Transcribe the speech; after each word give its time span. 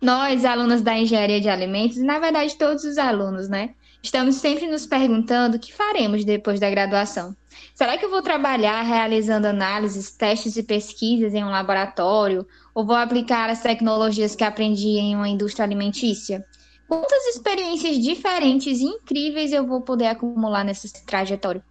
Nós, 0.00 0.44
alunos 0.44 0.80
da 0.80 0.96
engenharia 0.96 1.40
de 1.40 1.48
alimentos, 1.48 1.98
e 1.98 2.02
na 2.02 2.18
verdade 2.18 2.56
todos 2.56 2.84
os 2.84 2.96
alunos, 2.96 3.48
né? 3.48 3.74
Estamos 4.02 4.36
sempre 4.36 4.66
nos 4.66 4.86
perguntando 4.86 5.58
o 5.58 5.60
que 5.60 5.74
faremos 5.74 6.24
depois 6.24 6.58
da 6.58 6.70
graduação. 6.70 7.36
Será 7.74 7.98
que 7.98 8.04
eu 8.06 8.10
vou 8.10 8.22
trabalhar 8.22 8.80
realizando 8.80 9.46
análises, 9.46 10.10
testes 10.10 10.56
e 10.56 10.62
pesquisas 10.62 11.34
em 11.34 11.44
um 11.44 11.50
laboratório? 11.50 12.46
Ou 12.74 12.86
vou 12.86 12.96
aplicar 12.96 13.50
as 13.50 13.60
tecnologias 13.60 14.34
que 14.34 14.42
aprendi 14.42 14.98
em 14.98 15.14
uma 15.14 15.28
indústria 15.28 15.64
alimentícia? 15.64 16.46
Quantas 16.88 17.26
experiências 17.26 17.98
diferentes 17.98 18.80
e 18.80 18.84
incríveis 18.84 19.52
eu 19.52 19.66
vou 19.66 19.82
poder 19.82 20.06
acumular 20.06 20.64
nessa 20.64 20.88
trajetória? 21.04 21.62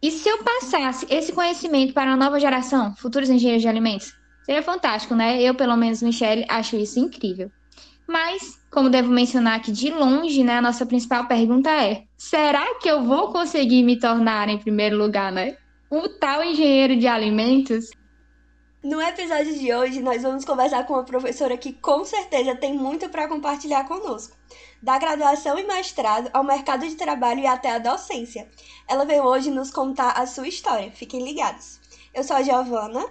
E 0.00 0.10
se 0.12 0.28
eu 0.28 0.44
passasse 0.44 1.04
esse 1.10 1.32
conhecimento 1.32 1.92
para 1.92 2.12
a 2.12 2.16
nova 2.16 2.38
geração, 2.38 2.94
futuros 2.94 3.28
engenheiros 3.28 3.62
de 3.62 3.68
alimentos? 3.68 4.14
Seria 4.46 4.62
fantástico, 4.62 5.12
né? 5.16 5.42
Eu, 5.42 5.56
pelo 5.56 5.76
menos, 5.76 6.00
Michelle, 6.00 6.46
acho 6.48 6.76
isso 6.76 7.00
incrível. 7.00 7.50
Mas, 8.06 8.60
como 8.70 8.88
devo 8.88 9.10
mencionar 9.10 9.56
aqui 9.56 9.72
de 9.72 9.90
longe, 9.90 10.44
né, 10.44 10.58
a 10.58 10.62
nossa 10.62 10.86
principal 10.86 11.26
pergunta 11.26 11.68
é: 11.68 12.04
será 12.16 12.76
que 12.76 12.88
eu 12.88 13.02
vou 13.02 13.32
conseguir 13.32 13.82
me 13.82 13.98
tornar 13.98 14.48
em 14.48 14.56
primeiro 14.56 14.96
lugar, 14.96 15.32
né? 15.32 15.56
O 15.90 16.08
tal 16.08 16.44
engenheiro 16.44 16.96
de 16.96 17.08
alimentos? 17.08 17.90
No 18.84 19.02
episódio 19.02 19.58
de 19.58 19.74
hoje, 19.74 20.00
nós 20.00 20.22
vamos 20.22 20.44
conversar 20.44 20.86
com 20.86 20.92
uma 20.92 21.02
professora 21.02 21.56
que 21.56 21.72
com 21.72 22.04
certeza 22.04 22.54
tem 22.54 22.72
muito 22.72 23.08
para 23.08 23.26
compartilhar 23.26 23.82
conosco. 23.88 24.36
Da 24.80 24.96
graduação 24.96 25.58
e 25.58 25.66
mestrado 25.66 26.30
ao 26.32 26.44
mercado 26.44 26.86
de 26.86 26.94
trabalho 26.94 27.40
e 27.40 27.46
até 27.48 27.74
a 27.74 27.80
docência. 27.80 28.48
Ela 28.88 29.04
veio 29.04 29.24
hoje 29.24 29.50
nos 29.50 29.72
contar 29.72 30.12
a 30.12 30.24
sua 30.24 30.46
história. 30.46 30.92
Fiquem 30.92 31.24
ligados. 31.24 31.80
Eu 32.14 32.22
sou 32.22 32.36
a 32.36 32.42
Giovana. 32.42 33.04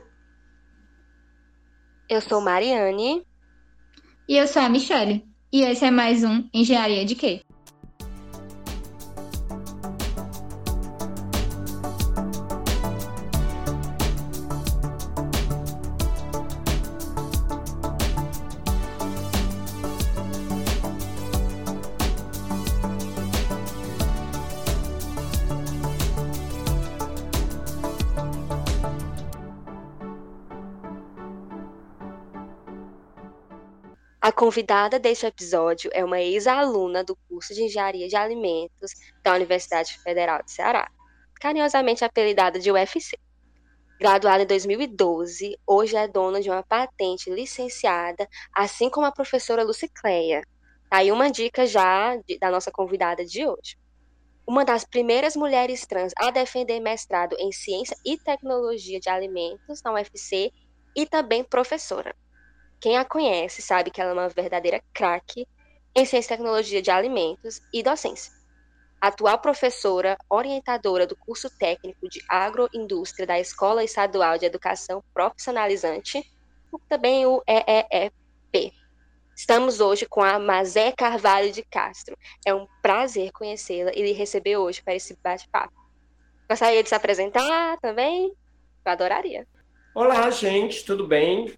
Eu 2.07 2.21
sou 2.21 2.39
Mariane. 2.39 3.25
E 4.27 4.37
eu 4.37 4.47
sou 4.47 4.61
a 4.61 4.69
Michelle. 4.69 5.25
E 5.51 5.63
esse 5.63 5.85
é 5.85 5.91
mais 5.91 6.23
um 6.23 6.47
Engenharia 6.53 7.03
de 7.03 7.15
Quê? 7.15 7.41
Convidada 34.35 34.99
deste 34.99 35.25
episódio 35.25 35.89
é 35.93 36.03
uma 36.03 36.19
ex-aluna 36.19 37.03
do 37.03 37.15
curso 37.27 37.53
de 37.53 37.63
Engenharia 37.63 38.07
de 38.07 38.15
Alimentos 38.17 38.91
da 39.23 39.33
Universidade 39.33 39.97
Federal 39.99 40.43
de 40.43 40.51
Ceará, 40.51 40.91
carinhosamente 41.39 42.03
apelidada 42.03 42.59
de 42.59 42.69
UFC. 42.69 43.17
Graduada 43.97 44.43
em 44.43 44.45
2012, 44.45 45.57
hoje 45.65 45.95
é 45.95 46.05
dona 46.05 46.41
de 46.41 46.49
uma 46.49 46.61
patente 46.61 47.29
licenciada, 47.29 48.27
assim 48.53 48.89
como 48.89 49.07
a 49.07 49.11
professora 49.11 49.63
Lucicleia. 49.63 50.41
Tá 50.89 50.97
aí 50.97 51.13
uma 51.13 51.31
dica 51.31 51.65
já 51.65 52.17
de, 52.17 52.37
da 52.37 52.51
nossa 52.51 52.69
convidada 52.69 53.25
de 53.25 53.47
hoje. 53.47 53.77
Uma 54.45 54.65
das 54.65 54.83
primeiras 54.83 55.35
mulheres 55.35 55.85
trans 55.87 56.11
a 56.17 56.29
defender 56.29 56.81
mestrado 56.81 57.37
em 57.39 57.53
Ciência 57.53 57.95
e 58.05 58.17
Tecnologia 58.17 58.99
de 58.99 59.09
Alimentos 59.09 59.81
na 59.81 59.93
UFC 59.93 60.51
e 60.93 61.05
também 61.05 61.41
professora. 61.41 62.13
Quem 62.79 62.97
a 62.97 63.05
conhece 63.05 63.61
sabe 63.61 63.89
que 63.89 64.01
ela 64.01 64.11
é 64.11 64.13
uma 64.13 64.29
verdadeira 64.29 64.81
craque 64.93 65.47
em 65.95 66.05
ciência 66.05 66.33
e 66.33 66.37
tecnologia 66.37 66.81
de 66.81 66.91
alimentos 66.91 67.61
e 67.73 67.81
docência. 67.81 68.33
Atual 68.99 69.39
professora 69.39 70.17
orientadora 70.29 71.07
do 71.07 71.15
curso 71.15 71.49
técnico 71.57 72.09
de 72.09 72.21
agroindústria 72.29 73.25
da 73.25 73.39
Escola 73.39 73.83
Estadual 73.83 74.37
de 74.37 74.45
Educação 74.45 75.03
Profissionalizante, 75.13 76.23
também 76.89 77.25
o 77.25 77.41
EEEP. 77.47 78.73
Estamos 79.35 79.79
hoje 79.79 80.05
com 80.05 80.21
a 80.21 80.39
Mazé 80.39 80.91
Carvalho 80.91 81.51
de 81.51 81.63
Castro. 81.63 82.17
É 82.45 82.53
um 82.53 82.67
prazer 82.81 83.31
conhecê-la 83.31 83.91
e 83.93 84.01
lhe 84.01 84.13
receber 84.13 84.57
hoje 84.57 84.81
para 84.81 84.95
esse 84.95 85.17
bate-papo. 85.21 85.73
Gostaria 86.49 86.81
de 86.81 86.89
se 86.89 86.95
apresentar 86.95 87.77
também? 87.79 88.33
Eu 88.85 88.91
adoraria. 88.91 89.47
Olá, 89.93 90.29
gente, 90.29 90.85
tudo 90.85 91.07
bem? 91.07 91.53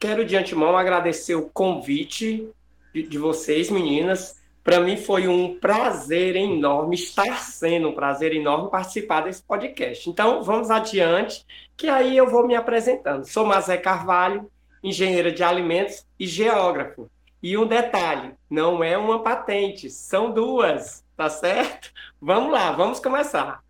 Quero 0.00 0.24
de 0.24 0.34
antemão 0.34 0.78
agradecer 0.78 1.34
o 1.34 1.50
convite 1.50 2.48
de, 2.94 3.02
de 3.02 3.18
vocês, 3.18 3.68
meninas. 3.68 4.40
Para 4.64 4.80
mim 4.80 4.96
foi 4.96 5.28
um 5.28 5.58
prazer 5.58 6.36
enorme, 6.36 6.94
estar 6.94 7.38
sendo 7.38 7.90
um 7.90 7.92
prazer 7.92 8.34
enorme 8.34 8.70
participar 8.70 9.20
desse 9.20 9.42
podcast. 9.42 10.08
Então, 10.08 10.42
vamos 10.42 10.70
adiante, 10.70 11.44
que 11.76 11.86
aí 11.86 12.16
eu 12.16 12.30
vou 12.30 12.46
me 12.46 12.54
apresentando. 12.54 13.26
Sou 13.26 13.44
Mazé 13.44 13.76
Carvalho, 13.76 14.50
engenheira 14.82 15.30
de 15.30 15.44
alimentos 15.44 16.06
e 16.18 16.26
geógrafo. 16.26 17.10
E 17.42 17.58
um 17.58 17.66
detalhe, 17.66 18.32
não 18.48 18.82
é 18.82 18.96
uma 18.96 19.22
patente, 19.22 19.90
são 19.90 20.32
duas, 20.32 21.04
tá 21.14 21.28
certo? 21.28 21.92
Vamos 22.18 22.50
lá, 22.50 22.72
vamos 22.72 23.00
começar. 23.00 23.62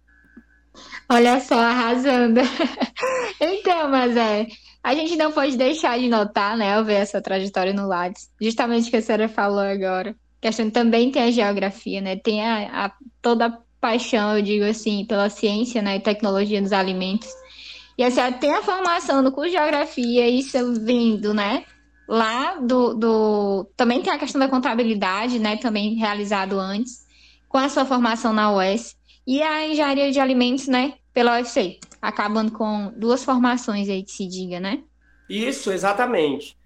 Olha 1.08 1.40
só, 1.40 1.58
arrasando. 1.58 2.40
então, 3.40 3.88
Mazé, 3.88 4.46
a 4.82 4.94
gente 4.94 5.14
não 5.16 5.30
pode 5.30 5.56
deixar 5.56 5.98
de 5.98 6.08
notar, 6.08 6.56
né, 6.56 6.74
ao 6.74 6.84
ver 6.84 6.94
essa 6.94 7.20
trajetória 7.20 7.72
no 7.72 7.86
Lattes, 7.86 8.30
justamente 8.40 8.88
o 8.88 8.90
que 8.90 8.96
a 8.96 9.02
senhora 9.02 9.28
falou 9.28 9.60
agora. 9.60 10.16
Que 10.40 10.48
a 10.48 10.50
gente 10.50 10.72
também 10.72 11.10
tem 11.10 11.24
a 11.24 11.30
geografia, 11.30 12.00
né? 12.00 12.16
Tem 12.16 12.42
a, 12.42 12.86
a, 12.86 12.92
toda 13.20 13.46
a 13.46 13.58
paixão, 13.78 14.38
eu 14.38 14.42
digo 14.42 14.64
assim, 14.64 15.04
pela 15.04 15.28
ciência 15.28 15.82
né, 15.82 15.96
e 15.96 16.00
tecnologia 16.00 16.62
dos 16.62 16.72
alimentos. 16.72 17.28
E 17.98 18.02
a 18.02 18.10
senhora 18.10 18.32
tem 18.32 18.50
a 18.50 18.62
formação 18.62 19.20
no 19.20 19.32
curso 19.32 19.50
de 19.50 19.58
geografia, 19.58 20.26
isso 20.26 20.72
vindo, 20.80 21.34
né? 21.34 21.64
Lá 22.08 22.54
do, 22.54 22.94
do. 22.94 23.70
Também 23.76 24.00
tem 24.00 24.10
a 24.10 24.18
questão 24.18 24.40
da 24.40 24.48
contabilidade, 24.48 25.38
né? 25.38 25.58
Também 25.58 25.94
realizado 25.94 26.58
antes, 26.58 27.06
com 27.46 27.58
a 27.58 27.68
sua 27.68 27.84
formação 27.84 28.32
na 28.32 28.50
UES. 28.50 28.96
E 29.26 29.42
a 29.42 29.68
engenharia 29.68 30.10
de 30.10 30.18
alimentos, 30.18 30.66
né? 30.66 30.94
Pela 31.12 31.36
UFC 31.36 31.78
acabando 32.00 32.52
com 32.52 32.92
duas 32.96 33.24
formações 33.24 33.88
aí 33.88 34.02
que 34.02 34.12
se 34.12 34.26
diga, 34.26 34.58
né? 34.58 34.82
Isso, 35.28 35.70
exatamente. 35.70 36.56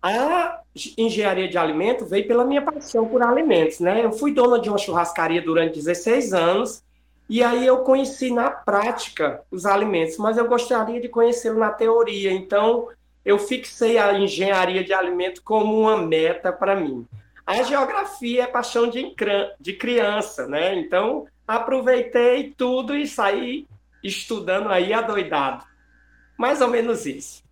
A 0.00 0.60
engenharia 0.98 1.48
de 1.48 1.56
alimento 1.56 2.04
veio 2.04 2.26
pela 2.26 2.44
minha 2.44 2.62
paixão 2.62 3.06
por 3.06 3.22
alimentos, 3.22 3.80
né? 3.80 4.04
Eu 4.04 4.12
fui 4.12 4.32
dona 4.32 4.58
de 4.58 4.68
uma 4.68 4.78
churrascaria 4.78 5.40
durante 5.40 5.74
16 5.74 6.32
anos 6.32 6.82
e 7.28 7.42
aí 7.42 7.66
eu 7.66 7.78
conheci 7.78 8.30
na 8.30 8.50
prática 8.50 9.42
os 9.50 9.64
alimentos, 9.64 10.18
mas 10.18 10.36
eu 10.36 10.46
gostaria 10.46 11.00
de 11.00 11.08
conhecê-lo 11.08 11.58
na 11.58 11.70
teoria. 11.70 12.30
Então, 12.32 12.88
eu 13.24 13.38
fixei 13.38 13.96
a 13.96 14.18
engenharia 14.18 14.84
de 14.84 14.92
alimento 14.92 15.42
como 15.42 15.80
uma 15.80 15.96
meta 15.96 16.52
para 16.52 16.76
mim. 16.76 17.06
A 17.46 17.62
geografia 17.62 18.44
é 18.44 18.46
paixão 18.46 18.88
de, 18.88 19.14
de 19.60 19.72
criança, 19.74 20.46
né? 20.46 20.78
Então, 20.78 21.26
aproveitei 21.46 22.52
tudo 22.56 22.96
e 22.96 23.06
saí 23.06 23.66
estudando 24.04 24.68
aí 24.68 24.92
adoidado. 24.92 25.64
Mais 26.38 26.60
ou 26.60 26.68
menos 26.68 27.06
isso. 27.06 27.42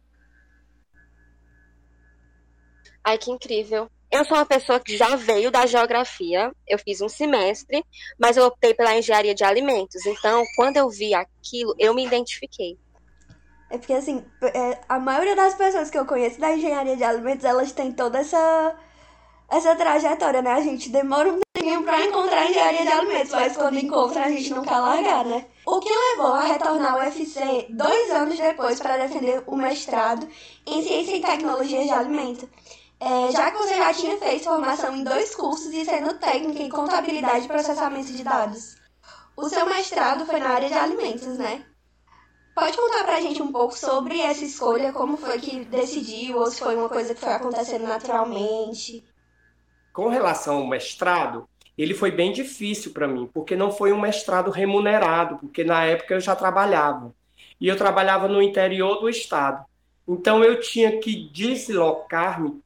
Ai, 3.03 3.17
que 3.19 3.31
incrível. 3.31 3.89
Eu 4.11 4.27
sou 4.27 4.37
uma 4.37 4.45
pessoa 4.45 4.79
que 4.79 4.95
já 4.95 5.17
veio 5.17 5.51
da 5.51 5.65
geografia, 5.65 6.53
eu 6.69 6.79
fiz 6.79 7.01
um 7.01 7.09
semestre, 7.09 7.83
mas 8.21 8.37
eu 8.37 8.45
optei 8.45 8.75
pela 8.75 8.95
engenharia 8.95 9.35
de 9.35 9.43
alimentos. 9.43 10.05
Então, 10.05 10.45
quando 10.55 10.77
eu 10.77 10.91
vi 10.91 11.15
aquilo, 11.15 11.75
eu 11.79 11.95
me 11.95 12.05
identifiquei. 12.05 12.79
É 13.71 13.79
porque, 13.79 13.95
assim, 13.95 14.23
é, 14.43 14.79
a 14.87 14.99
maioria 14.99 15.35
das 15.35 15.55
pessoas 15.55 15.89
que 15.89 15.99
eu 15.99 16.05
conheço 16.05 16.39
da 16.39 16.55
engenharia 16.55 16.95
de 16.95 17.03
alimentos, 17.03 17.43
elas 17.43 17.73
têm 17.73 17.91
toda 17.91 18.19
essa, 18.19 18.77
essa 19.51 19.75
trajetória, 19.75 20.43
né? 20.43 20.53
A 20.53 20.61
gente 20.61 20.91
demora 20.91 21.33
um 21.33 21.41
tempinho 21.55 21.83
pra 21.83 22.05
encontrar 22.05 22.51
engenharia 22.51 22.83
de 22.83 22.89
alimentos, 22.89 23.33
mas 23.33 23.57
quando 23.57 23.79
encontra, 23.79 24.27
a 24.27 24.29
gente 24.29 24.51
não 24.51 24.63
quer 24.63 24.77
largar, 24.77 25.25
né? 25.25 25.47
O 25.65 25.79
que 25.79 25.89
levou 25.89 26.35
a 26.35 26.43
retornar 26.43 26.95
ao 26.95 27.01
UFC 27.01 27.67
dois 27.71 28.11
anos 28.11 28.37
depois 28.37 28.81
para 28.81 28.97
defender 28.97 29.45
o 29.47 29.57
mestrado 29.57 30.29
em 30.67 30.83
Ciência 30.83 31.17
e 31.17 31.21
Tecnologia 31.21 31.85
de 31.85 31.91
Alimento. 31.91 32.49
É, 32.99 33.33
já 33.33 33.51
que 33.51 33.59
você 33.59 33.77
já 33.77 33.93
tinha 33.95 34.17
feito 34.19 34.45
formação 34.45 34.97
em 34.97 35.05
dois 35.05 35.35
cursos 35.35 35.73
e 35.73 35.85
sendo 35.85 36.15
técnica 36.19 36.63
em 36.63 36.69
contabilidade 36.69 37.45
e 37.45 37.49
processamento 37.49 38.13
de 38.13 38.23
dados. 38.25 38.77
O 39.37 39.49
seu 39.49 39.67
mestrado 39.67 40.27
foi 40.27 40.41
na 40.41 40.51
área 40.51 40.69
de 40.69 40.75
alimentos, 40.75 41.39
né? 41.39 41.65
Pode 42.55 42.77
contar 42.77 43.05
pra 43.05 43.21
gente 43.21 43.41
um 43.41 43.51
pouco 43.51 43.77
sobre 43.77 44.21
essa 44.21 44.45
escolha, 44.45 44.93
como 44.93 45.17
foi 45.17 45.41
que 45.41 45.65
decidiu, 45.65 46.39
ou 46.39 46.51
se 46.51 46.61
foi 46.61 46.77
uma 46.77 46.89
coisa 46.89 47.15
que 47.15 47.21
foi 47.21 47.33
acontecendo 47.33 47.87
naturalmente? 47.87 49.05
Com 49.93 50.09
relação 50.09 50.59
ao 50.59 50.67
mestrado, 50.67 51.49
ele 51.77 51.95
foi 51.95 52.11
bem 52.11 52.33
difícil 52.33 52.93
para 52.93 53.09
mim, 53.09 53.29
porque 53.33 53.57
não 53.57 53.71
foi 53.71 53.93
um 53.93 54.01
mestrado 54.01 54.51
remunerado, 54.51 55.39
porque 55.39 55.65
na 55.65 55.85
época 55.85 56.15
eu 56.15 56.21
já 56.21 56.37
trabalhava. 56.37 57.15
E 57.61 57.69
eu 57.69 57.77
trabalhava 57.77 58.29
no 58.29 58.43
interior 58.43 59.01
do 59.01 59.09
estado. 59.09 59.65
Então 60.07 60.43
eu 60.43 60.61
tinha 60.61 60.99
que 60.99 61.29
deslocar-me 61.33 62.61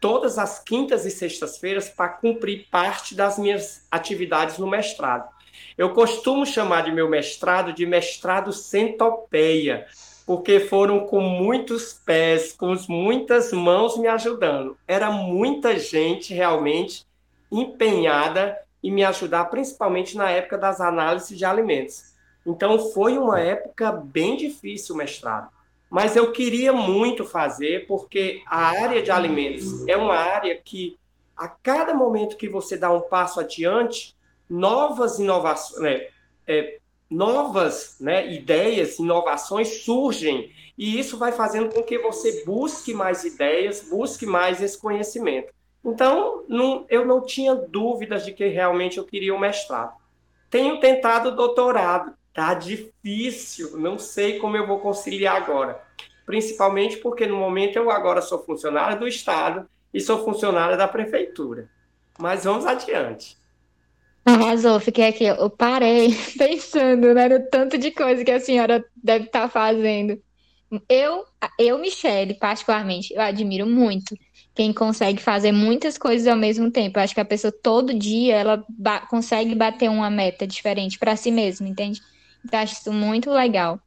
todas 0.00 0.38
as 0.38 0.62
quintas 0.62 1.04
e 1.04 1.10
sextas-feiras 1.10 1.88
para 1.88 2.08
cumprir 2.08 2.66
parte 2.70 3.14
das 3.14 3.38
minhas 3.38 3.86
atividades 3.90 4.58
no 4.58 4.66
mestrado. 4.66 5.28
Eu 5.76 5.90
costumo 5.90 6.46
chamar 6.46 6.82
de 6.82 6.92
meu 6.92 7.08
mestrado 7.08 7.72
de 7.72 7.84
mestrado 7.84 8.52
centopeia, 8.52 9.86
porque 10.26 10.60
foram 10.60 11.06
com 11.06 11.20
muitos 11.20 11.92
pés, 11.92 12.52
com 12.52 12.74
muitas 12.88 13.52
mãos 13.52 13.96
me 13.96 14.08
ajudando. 14.08 14.76
Era 14.86 15.10
muita 15.10 15.78
gente 15.78 16.34
realmente 16.34 17.05
empenhada 17.50 18.58
em 18.82 18.92
me 18.92 19.04
ajudar, 19.04 19.46
principalmente 19.46 20.16
na 20.16 20.30
época 20.30 20.56
das 20.58 20.80
análises 20.80 21.36
de 21.36 21.44
alimentos. 21.44 22.14
Então 22.46 22.78
foi 22.92 23.18
uma 23.18 23.40
época 23.40 23.90
bem 23.90 24.36
difícil 24.36 24.94
o 24.94 24.98
mestrado. 24.98 25.48
Mas 25.90 26.16
eu 26.16 26.32
queria 26.32 26.72
muito 26.72 27.24
fazer, 27.24 27.86
porque 27.86 28.42
a 28.46 28.66
área 28.82 29.02
de 29.02 29.10
alimentos 29.10 29.86
é 29.88 29.96
uma 29.96 30.14
área 30.14 30.54
que, 30.56 30.98
a 31.36 31.48
cada 31.48 31.94
momento 31.94 32.36
que 32.36 32.48
você 32.48 32.76
dá 32.76 32.90
um 32.90 33.02
passo 33.02 33.40
adiante, 33.40 34.16
novas 34.48 35.18
inovações, 35.18 35.80
né, 35.80 36.06
é, 36.46 36.78
novas 37.10 37.96
né, 38.00 38.32
ideias, 38.32 38.98
inovações 38.98 39.84
surgem, 39.84 40.52
e 40.76 40.98
isso 40.98 41.16
vai 41.16 41.32
fazendo 41.32 41.72
com 41.72 41.82
que 41.82 41.98
você 41.98 42.44
busque 42.44 42.92
mais 42.92 43.24
ideias, 43.24 43.88
busque 43.88 44.26
mais 44.26 44.60
esse 44.60 44.78
conhecimento. 44.78 45.52
Então, 45.86 46.42
não, 46.48 46.84
eu 46.88 47.06
não 47.06 47.24
tinha 47.24 47.54
dúvidas 47.54 48.24
de 48.24 48.32
que 48.32 48.48
realmente 48.48 48.98
eu 48.98 49.04
queria 49.04 49.32
o 49.32 49.38
mestrado. 49.38 49.94
Tenho 50.50 50.80
tentado 50.80 51.28
o 51.28 51.36
doutorado, 51.36 52.12
tá 52.34 52.54
difícil, 52.54 53.78
não 53.78 53.96
sei 53.96 54.40
como 54.40 54.56
eu 54.56 54.66
vou 54.66 54.80
conciliar 54.80 55.36
agora. 55.36 55.80
Principalmente 56.24 56.96
porque 56.96 57.24
no 57.24 57.36
momento 57.36 57.76
eu 57.76 57.88
agora 57.88 58.20
sou 58.20 58.42
funcionário 58.42 58.98
do 58.98 59.06
Estado 59.06 59.68
e 59.94 60.00
sou 60.00 60.24
funcionária 60.24 60.76
da 60.76 60.88
prefeitura. 60.88 61.70
Mas 62.18 62.42
vamos 62.42 62.66
adiante. 62.66 63.38
Arrasou, 64.24 64.80
fiquei 64.80 65.06
aqui, 65.06 65.24
eu 65.24 65.48
parei 65.48 66.08
pensando, 66.36 67.14
né, 67.14 67.28
no 67.28 67.48
tanto 67.48 67.78
de 67.78 67.92
coisa 67.92 68.24
que 68.24 68.32
a 68.32 68.40
senhora 68.40 68.84
deve 68.96 69.26
estar 69.26 69.42
tá 69.42 69.48
fazendo. 69.48 70.20
Eu, 70.88 71.24
eu, 71.58 71.78
Michele, 71.78 72.34
particularmente, 72.34 73.12
eu 73.14 73.20
admiro 73.20 73.66
muito 73.66 74.16
quem 74.54 74.72
consegue 74.72 75.20
fazer 75.22 75.52
muitas 75.52 75.98
coisas 75.98 76.26
ao 76.26 76.36
mesmo 76.36 76.70
tempo. 76.70 76.98
Eu 76.98 77.02
acho 77.02 77.14
que 77.14 77.20
a 77.20 77.24
pessoa 77.24 77.52
todo 77.52 77.92
dia 77.92 78.36
ela 78.36 78.64
ba 78.68 79.00
consegue 79.00 79.54
bater 79.54 79.90
uma 79.90 80.08
meta 80.08 80.46
diferente 80.46 80.98
para 80.98 81.14
si 81.16 81.30
mesma, 81.30 81.68
entende? 81.68 82.00
Então, 82.44 82.60
acho 82.60 82.74
isso 82.74 82.92
muito 82.92 83.30
legal. 83.30 83.78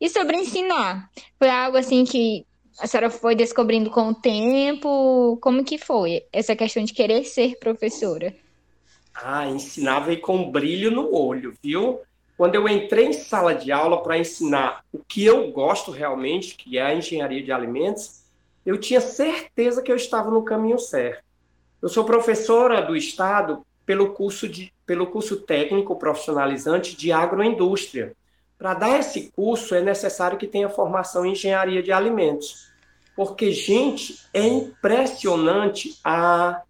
E 0.00 0.08
sobre 0.08 0.36
ensinar, 0.36 1.10
foi 1.38 1.48
algo 1.48 1.76
assim 1.76 2.04
que 2.04 2.46
a 2.78 2.86
senhora 2.86 3.10
foi 3.10 3.34
descobrindo 3.34 3.90
com 3.90 4.08
o 4.08 4.14
tempo? 4.14 5.38
Como 5.40 5.64
que 5.64 5.78
foi 5.78 6.22
essa 6.32 6.54
questão 6.54 6.84
de 6.84 6.92
querer 6.92 7.24
ser 7.24 7.58
professora? 7.58 8.34
Ah, 9.14 9.48
ensinava 9.48 10.14
com 10.16 10.50
brilho 10.50 10.90
no 10.90 11.14
olho, 11.14 11.54
viu? 11.62 12.00
Quando 12.36 12.54
eu 12.54 12.68
entrei 12.68 13.06
em 13.06 13.12
sala 13.12 13.54
de 13.54 13.72
aula 13.72 14.02
para 14.02 14.18
ensinar 14.18 14.84
o 14.92 14.98
que 14.98 15.24
eu 15.24 15.50
gosto 15.50 15.90
realmente, 15.90 16.54
que 16.54 16.76
é 16.76 16.82
a 16.82 16.94
engenharia 16.94 17.42
de 17.42 17.50
alimentos, 17.50 18.24
eu 18.64 18.78
tinha 18.78 19.00
certeza 19.00 19.80
que 19.80 19.90
eu 19.90 19.96
estava 19.96 20.30
no 20.30 20.44
caminho 20.44 20.78
certo. 20.78 21.24
Eu 21.80 21.88
sou 21.88 22.04
professora 22.04 22.82
do 22.82 22.96
Estado 22.96 23.64
pelo 23.86 24.12
curso, 24.12 24.48
de, 24.48 24.72
pelo 24.84 25.06
curso 25.06 25.36
técnico 25.36 25.96
profissionalizante 25.96 26.96
de 26.96 27.12
agroindústria. 27.12 28.14
Para 28.58 28.74
dar 28.74 28.98
esse 28.98 29.30
curso 29.30 29.74
é 29.74 29.80
necessário 29.80 30.38
que 30.38 30.46
tenha 30.46 30.68
formação 30.68 31.24
em 31.24 31.32
engenharia 31.32 31.82
de 31.82 31.92
alimentos. 31.92 32.70
Porque, 33.14 33.50
gente, 33.52 34.20
é 34.34 34.46
impressionante 34.46 35.98
a 36.04 36.62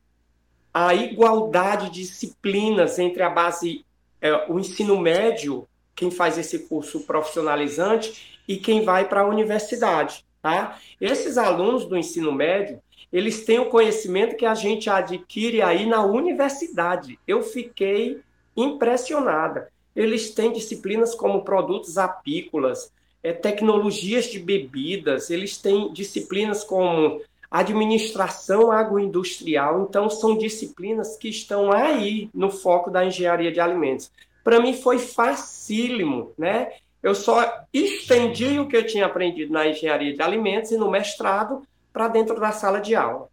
a 0.78 0.94
igualdade 0.94 1.88
de 1.88 2.02
disciplinas 2.02 2.98
entre 2.98 3.22
a 3.22 3.30
base, 3.30 3.85
é, 4.20 4.50
o 4.50 4.58
ensino 4.58 4.98
médio, 4.98 5.66
quem 5.94 6.10
faz 6.10 6.38
esse 6.38 6.60
curso 6.60 7.00
profissionalizante, 7.00 8.36
e 8.48 8.56
quem 8.56 8.84
vai 8.84 9.08
para 9.08 9.22
a 9.22 9.26
universidade. 9.26 10.24
Tá? 10.40 10.78
Esses 11.00 11.36
alunos 11.36 11.86
do 11.86 11.96
ensino 11.96 12.32
médio, 12.32 12.80
eles 13.12 13.44
têm 13.44 13.58
o 13.58 13.66
conhecimento 13.66 14.36
que 14.36 14.46
a 14.46 14.54
gente 14.54 14.88
adquire 14.88 15.62
aí 15.62 15.86
na 15.86 16.04
universidade. 16.04 17.18
Eu 17.26 17.42
fiquei 17.42 18.20
impressionada. 18.56 19.70
Eles 19.94 20.30
têm 20.30 20.52
disciplinas 20.52 21.14
como 21.14 21.42
produtos 21.42 21.98
apícolas, 21.98 22.92
é, 23.22 23.32
tecnologias 23.32 24.26
de 24.26 24.38
bebidas, 24.38 25.30
eles 25.30 25.56
têm 25.56 25.92
disciplinas 25.92 26.62
como 26.62 27.20
administração 27.50 28.70
agroindustrial. 28.72 29.86
Então, 29.88 30.08
são 30.10 30.36
disciplinas 30.36 31.16
que 31.16 31.28
estão 31.28 31.72
aí 31.72 32.28
no 32.34 32.50
foco 32.50 32.90
da 32.90 33.04
engenharia 33.04 33.52
de 33.52 33.60
alimentos. 33.60 34.10
Para 34.42 34.60
mim 34.60 34.74
foi 34.74 34.98
facílimo, 34.98 36.32
né? 36.38 36.72
Eu 37.02 37.14
só 37.14 37.64
estendi 37.72 38.58
o 38.58 38.66
que 38.66 38.76
eu 38.76 38.86
tinha 38.86 39.06
aprendido 39.06 39.52
na 39.52 39.66
engenharia 39.66 40.12
de 40.12 40.22
alimentos 40.22 40.70
e 40.70 40.76
no 40.76 40.90
mestrado 40.90 41.62
para 41.92 42.08
dentro 42.08 42.38
da 42.38 42.52
sala 42.52 42.80
de 42.80 42.94
aula. 42.94 43.28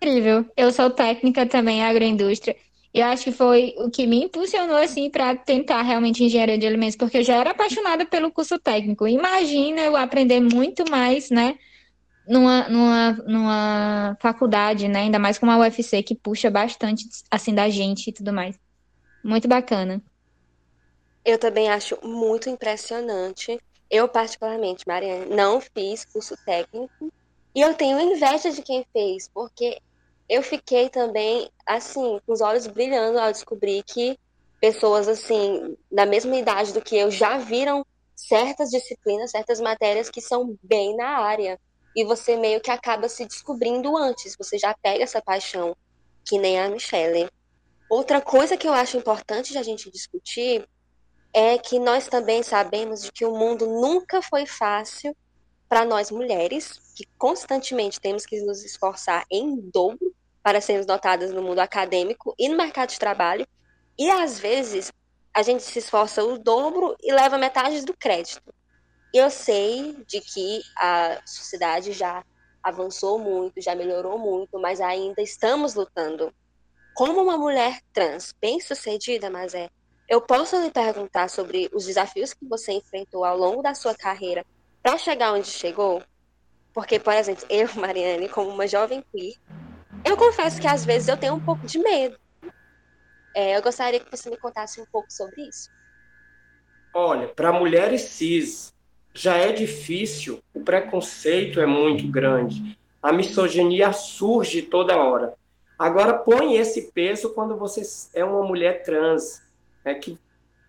Incrível. 0.00 0.46
Eu 0.56 0.70
sou 0.70 0.90
técnica 0.90 1.44
também 1.46 1.84
agroindústria. 1.84 2.56
E 2.92 3.02
acho 3.02 3.24
que 3.24 3.32
foi 3.32 3.74
o 3.78 3.90
que 3.90 4.06
me 4.06 4.24
impulsionou 4.24 4.76
assim 4.76 5.10
para 5.10 5.36
tentar 5.36 5.82
realmente 5.82 6.24
engenharia 6.24 6.56
de 6.56 6.66
alimentos, 6.66 6.96
porque 6.96 7.18
eu 7.18 7.22
já 7.22 7.36
era 7.36 7.50
apaixonada 7.50 8.06
pelo 8.06 8.30
curso 8.30 8.58
técnico. 8.58 9.06
Imagina 9.06 9.82
eu 9.82 9.96
aprender 9.96 10.40
muito 10.40 10.90
mais, 10.90 11.30
né, 11.30 11.58
numa, 12.26 12.68
numa, 12.68 13.12
numa 13.26 14.16
faculdade, 14.20 14.88
né, 14.88 15.00
ainda 15.00 15.18
mais 15.18 15.38
com 15.38 15.46
uma 15.46 15.58
UFC 15.58 16.02
que 16.02 16.14
puxa 16.14 16.50
bastante 16.50 17.06
assim 17.30 17.54
da 17.54 17.68
gente 17.68 18.08
e 18.08 18.12
tudo 18.12 18.32
mais. 18.32 18.58
Muito 19.22 19.46
bacana. 19.46 20.02
Eu 21.24 21.38
também 21.38 21.68
acho 21.68 21.98
muito 22.02 22.48
impressionante. 22.48 23.60
Eu 23.90 24.08
particularmente, 24.08 24.84
Mariana, 24.86 25.26
não 25.26 25.60
fiz 25.60 26.04
curso 26.06 26.34
técnico 26.44 27.12
e 27.54 27.60
eu 27.60 27.74
tenho 27.74 28.00
inveja 28.00 28.50
de 28.50 28.62
quem 28.62 28.86
fez, 28.92 29.28
porque 29.32 29.78
eu 30.28 30.42
fiquei 30.42 30.90
também, 30.90 31.50
assim, 31.66 32.20
com 32.26 32.32
os 32.32 32.40
olhos 32.40 32.66
brilhando 32.66 33.18
ao 33.18 33.32
descobrir 33.32 33.82
que 33.82 34.18
pessoas, 34.60 35.08
assim, 35.08 35.76
da 35.90 36.04
mesma 36.04 36.36
idade 36.36 36.72
do 36.72 36.82
que 36.82 36.96
eu 36.96 37.10
já 37.10 37.38
viram 37.38 37.86
certas 38.14 38.70
disciplinas, 38.70 39.30
certas 39.30 39.60
matérias 39.60 40.10
que 40.10 40.20
são 40.20 40.58
bem 40.62 40.94
na 40.96 41.18
área. 41.18 41.58
E 41.96 42.04
você 42.04 42.36
meio 42.36 42.60
que 42.60 42.70
acaba 42.70 43.08
se 43.08 43.24
descobrindo 43.24 43.96
antes, 43.96 44.36
você 44.36 44.58
já 44.58 44.74
pega 44.82 45.02
essa 45.02 45.22
paixão, 45.22 45.74
que 46.24 46.38
nem 46.38 46.60
a 46.60 46.68
Michelle. 46.68 47.30
Outra 47.88 48.20
coisa 48.20 48.56
que 48.56 48.68
eu 48.68 48.72
acho 48.72 48.98
importante 48.98 49.52
de 49.52 49.58
a 49.58 49.62
gente 49.62 49.90
discutir 49.90 50.68
é 51.32 51.56
que 51.56 51.78
nós 51.78 52.06
também 52.06 52.42
sabemos 52.42 53.02
de 53.02 53.12
que 53.12 53.24
o 53.24 53.34
mundo 53.34 53.66
nunca 53.66 54.20
foi 54.20 54.44
fácil 54.44 55.16
para 55.68 55.84
nós 55.84 56.10
mulheres, 56.10 56.80
que 56.94 57.06
constantemente 57.16 58.00
temos 58.00 58.26
que 58.26 58.40
nos 58.42 58.64
esforçar 58.64 59.24
em 59.30 59.56
dobro 59.56 60.07
para 60.48 60.62
sermos 60.62 60.86
notadas 60.86 61.30
no 61.30 61.42
mundo 61.42 61.58
acadêmico 61.58 62.34
e 62.38 62.48
no 62.48 62.56
mercado 62.56 62.88
de 62.88 62.98
trabalho. 62.98 63.46
E 63.98 64.08
às 64.08 64.38
vezes 64.38 64.90
a 65.34 65.42
gente 65.42 65.62
se 65.62 65.78
esforça 65.78 66.24
o 66.24 66.38
dobro 66.38 66.96
e 67.02 67.12
leva 67.12 67.36
metade 67.36 67.84
do 67.84 67.94
crédito. 67.94 68.50
Eu 69.12 69.28
sei 69.28 69.94
de 70.06 70.22
que 70.22 70.62
a 70.74 71.20
sociedade 71.26 71.92
já 71.92 72.24
avançou 72.62 73.18
muito, 73.18 73.60
já 73.60 73.74
melhorou 73.74 74.18
muito, 74.18 74.58
mas 74.58 74.80
ainda 74.80 75.20
estamos 75.20 75.74
lutando. 75.74 76.32
Como 76.94 77.20
uma 77.20 77.36
mulher 77.36 77.82
trans 77.92 78.34
bem-sucedida, 78.40 79.28
mas 79.28 79.52
é, 79.52 79.68
eu 80.08 80.22
posso 80.22 80.58
lhe 80.62 80.70
perguntar 80.70 81.28
sobre 81.28 81.68
os 81.74 81.84
desafios 81.84 82.32
que 82.32 82.46
você 82.46 82.72
enfrentou 82.72 83.22
ao 83.22 83.36
longo 83.36 83.60
da 83.60 83.74
sua 83.74 83.94
carreira 83.94 84.46
para 84.82 84.96
chegar 84.96 85.34
onde 85.34 85.48
chegou? 85.48 86.02
Porque, 86.72 86.98
por 86.98 87.12
exemplo, 87.12 87.44
eu, 87.50 87.68
Mariane, 87.76 88.30
como 88.30 88.48
uma 88.48 88.66
jovem 88.66 89.04
queer, 89.12 89.34
eu 90.08 90.16
confesso 90.16 90.60
que 90.60 90.66
às 90.66 90.84
vezes 90.84 91.08
eu 91.08 91.16
tenho 91.16 91.34
um 91.34 91.40
pouco 91.40 91.66
de 91.66 91.78
medo. 91.78 92.18
É, 93.34 93.56
eu 93.56 93.62
gostaria 93.62 94.00
que 94.00 94.10
você 94.10 94.30
me 94.30 94.36
contasse 94.36 94.80
um 94.80 94.86
pouco 94.86 95.12
sobre 95.12 95.42
isso. 95.42 95.70
Olha, 96.94 97.28
para 97.28 97.52
mulheres 97.52 98.02
cis 98.02 98.72
já 99.14 99.36
é 99.36 99.52
difícil, 99.52 100.42
o 100.54 100.60
preconceito 100.60 101.60
é 101.60 101.66
muito 101.66 102.06
grande, 102.08 102.78
a 103.02 103.12
misoginia 103.12 103.92
surge 103.92 104.62
toda 104.62 104.96
hora. 104.96 105.34
Agora 105.78 106.14
põe 106.14 106.56
esse 106.56 106.90
peso 106.92 107.30
quando 107.30 107.56
você 107.56 107.82
é 108.14 108.24
uma 108.24 108.42
mulher 108.42 108.82
trans. 108.82 109.42
É 109.84 109.94
que 109.94 110.18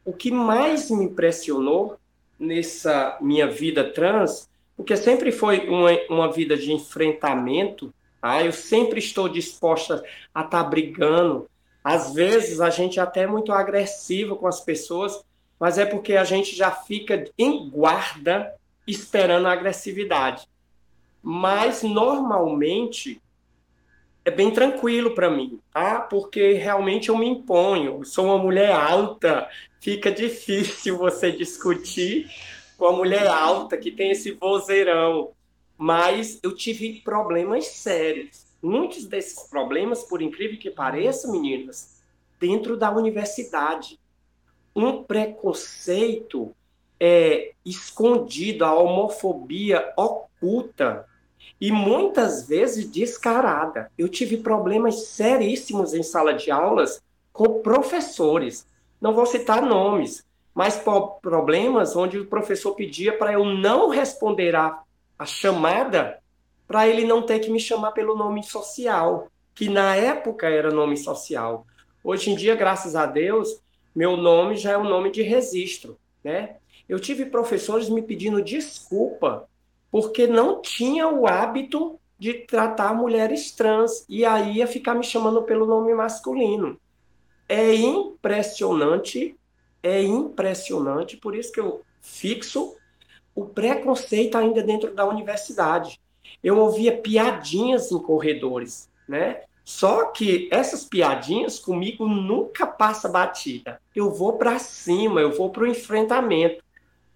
o 0.06 0.14
que 0.14 0.32
mais 0.32 0.92
me 0.92 1.06
impressionou 1.06 1.98
nessa 2.40 3.18
minha 3.20 3.48
vida 3.48 3.92
trans, 3.92 4.48
porque 4.78 4.96
sempre 4.96 5.32
foi 5.32 5.68
uma, 5.68 5.92
uma 6.10 6.32
vida 6.32 6.56
de 6.56 6.72
enfrentamento, 6.72 7.94
ah, 8.22 8.44
eu 8.44 8.52
sempre 8.52 9.00
estou 9.00 9.30
disposta 9.30 10.04
a 10.34 10.42
estar 10.42 10.64
tá 10.64 10.64
brigando. 10.64 11.50
Às 11.84 12.14
vezes 12.14 12.60
a 12.60 12.70
gente 12.70 13.00
é 13.00 13.02
até 13.02 13.26
muito 13.26 13.52
agressivo 13.52 14.36
com 14.36 14.48
as 14.48 14.60
pessoas, 14.60 15.24
mas 15.60 15.78
é 15.78 15.86
porque 15.86 16.16
a 16.16 16.24
gente 16.24 16.56
já 16.56 16.72
fica 16.72 17.26
em 17.38 17.70
guarda 17.70 18.54
esperando 18.86 19.48
a 19.48 19.54
agressividade. 19.54 20.48
Mas 21.22 21.84
normalmente 21.84 23.22
é 24.26 24.32
bem 24.32 24.52
tranquilo 24.52 25.12
para 25.12 25.30
mim, 25.30 25.60
tá? 25.74 26.02
Porque 26.02 26.54
realmente 26.54 27.10
eu 27.10 27.18
me 27.18 27.28
imponho. 27.28 28.04
sou 28.06 28.26
uma 28.26 28.38
mulher 28.38 28.72
alta, 28.72 29.50
fica 29.80 30.12
difícil 30.12 30.98
você 30.98 31.32
discutir 31.32 32.30
com 32.78 32.86
a 32.86 32.94
mulher 32.94 33.28
alta 33.28 33.78
que 33.78 33.92
tem 33.92 34.12
esse 34.12 34.32
vozeirão. 34.32 35.32
Mas 35.82 36.42
eu 36.44 36.54
tive 36.54 37.00
problemas 37.00 37.68
sérios. 37.68 38.46
Muitos 38.62 39.06
desses 39.06 39.44
problemas, 39.44 40.04
por 40.04 40.22
incrível 40.22 40.60
que 40.60 40.70
pareça, 40.70 41.32
meninas, 41.32 42.02
dentro 42.38 42.76
da 42.76 42.92
universidade. 42.92 43.98
Um 44.76 45.02
preconceito 45.02 46.54
é, 47.00 47.54
escondido, 47.66 48.66
a 48.66 48.74
homofobia 48.74 49.94
oculta 49.96 51.08
e 51.62 51.72
muitas 51.72 52.46
vezes 52.46 52.86
descarada. 52.86 53.90
Eu 53.98 54.10
tive 54.10 54.36
problemas 54.36 55.08
seríssimos 55.08 55.94
em 55.94 56.04
sala 56.04 56.34
de 56.34 56.52
aulas 56.52 57.02
com 57.32 57.62
professores. 57.62 58.68
Não 59.00 59.14
vou 59.14 59.26
citar 59.26 59.62
nomes, 59.62 60.26
mas 60.54 60.82
problemas 61.22 61.96
onde 61.96 62.20
o 62.20 62.26
professor 62.26 62.76
pedia 62.76 63.18
para 63.18 63.32
eu 63.32 63.46
não 63.46 63.88
responder 63.88 64.58
a, 64.58 64.82
a 65.20 65.26
chamada 65.26 66.22
para 66.66 66.88
ele 66.88 67.04
não 67.04 67.22
ter 67.22 67.40
que 67.40 67.52
me 67.52 67.60
chamar 67.60 67.92
pelo 67.92 68.16
nome 68.16 68.42
social, 68.42 69.28
que 69.54 69.68
na 69.68 69.96
época 69.96 70.48
era 70.48 70.72
nome 70.72 70.96
social. 70.96 71.68
Hoje 72.02 72.32
em 72.32 72.36
dia, 72.36 72.56
graças 72.56 72.96
a 72.96 73.06
Deus, 73.06 73.60
meu 73.94 74.16
nome 74.16 74.56
já 74.56 74.72
é 74.72 74.78
um 74.78 74.88
nome 74.88 75.12
de 75.12 75.22
registro, 75.22 76.00
né? 76.24 76.56
Eu 76.88 77.00
tive 77.00 77.26
professores 77.26 77.90
me 77.90 78.02
pedindo 78.02 78.42
desculpa 78.42 79.50
porque 79.92 80.26
não 80.26 80.62
tinha 80.62 81.08
o 81.08 81.28
hábito 81.28 82.00
de 82.18 82.34
tratar 82.34 82.94
mulheres 82.94 83.52
trans 83.52 84.06
e 84.08 84.24
aí 84.24 84.58
ia 84.58 84.68
ficar 84.68 84.94
me 84.94 85.04
chamando 85.04 85.44
pelo 85.44 85.66
nome 85.66 85.94
masculino. 85.94 86.80
É 87.48 87.74
impressionante, 87.74 89.36
é 89.82 90.02
impressionante, 90.02 91.18
por 91.18 91.36
isso 91.36 91.52
que 91.52 91.60
eu 91.60 91.82
fixo 92.02 92.76
o 93.40 93.46
preconceito 93.46 94.38
ainda 94.38 94.62
dentro 94.62 94.94
da 94.94 95.06
universidade. 95.06 96.00
Eu 96.44 96.58
ouvia 96.58 96.98
piadinhas 96.98 97.92
em 97.92 98.00
corredores, 98.00 98.90
né? 99.08 99.42
Só 99.64 100.06
que 100.06 100.50
essas 100.52 100.84
piadinhas 100.84 101.60
comigo 101.60 102.08
nunca 102.08 102.66
passa 102.66 103.08
batida. 103.08 103.80
Eu 103.96 104.12
vou 104.12 104.34
para 104.34 104.60
cima, 104.60 105.22
eu 105.22 105.32
vou 105.32 105.52
para 105.52 105.64
o 105.64 105.68
enfrentamento. 105.68 106.64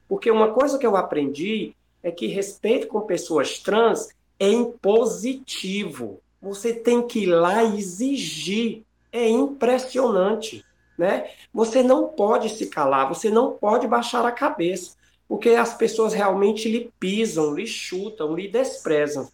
Porque 0.08 0.30
uma 0.30 0.52
coisa 0.54 0.78
que 0.78 0.86
eu 0.86 0.96
aprendi 0.96 1.76
é 2.02 2.12
que 2.12 2.28
respeito 2.28 2.88
com 2.88 3.02
pessoas 3.02 3.60
trans 3.60 4.10
é 4.40 4.50
impositivo. 4.50 6.22
Você 6.42 6.74
tem 6.74 7.06
que 7.06 7.24
ir 7.24 7.26
lá 7.26 7.64
e 7.64 7.80
exigir. 7.80 8.84
É 9.12 9.28
impressionante, 9.28 10.64
né? 10.98 11.30
Você 11.54 11.84
não 11.84 12.08
pode 12.08 12.50
se 12.50 12.68
calar, 12.68 13.08
você 13.08 13.30
não 13.30 13.52
pode 13.52 13.88
baixar 13.88 14.26
a 14.26 14.32
cabeça, 14.32 14.96
porque 15.34 15.50
as 15.50 15.74
pessoas 15.74 16.14
realmente 16.14 16.70
lhe 16.70 16.92
pisam, 17.00 17.56
lhe 17.56 17.66
chutam, 17.66 18.36
lhe 18.36 18.48
desprezam. 18.48 19.32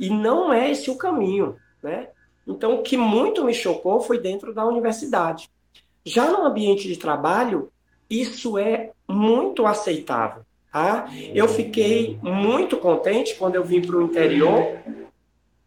E 0.00 0.08
não 0.08 0.50
é 0.50 0.70
esse 0.70 0.90
o 0.90 0.96
caminho, 0.96 1.58
né? 1.82 2.08
Então, 2.46 2.76
o 2.76 2.82
que 2.82 2.96
muito 2.96 3.44
me 3.44 3.52
chocou 3.52 4.00
foi 4.00 4.18
dentro 4.18 4.54
da 4.54 4.64
universidade. 4.64 5.50
Já 6.02 6.30
no 6.30 6.46
ambiente 6.46 6.88
de 6.88 6.96
trabalho, 6.96 7.70
isso 8.08 8.56
é 8.56 8.92
muito 9.06 9.66
aceitável. 9.66 10.46
Tá? 10.72 11.10
Eu 11.34 11.46
fiquei 11.46 12.18
muito 12.22 12.78
contente 12.78 13.34
quando 13.34 13.56
eu 13.56 13.64
vim 13.64 13.82
para 13.82 13.98
o 13.98 14.02
interior 14.02 14.78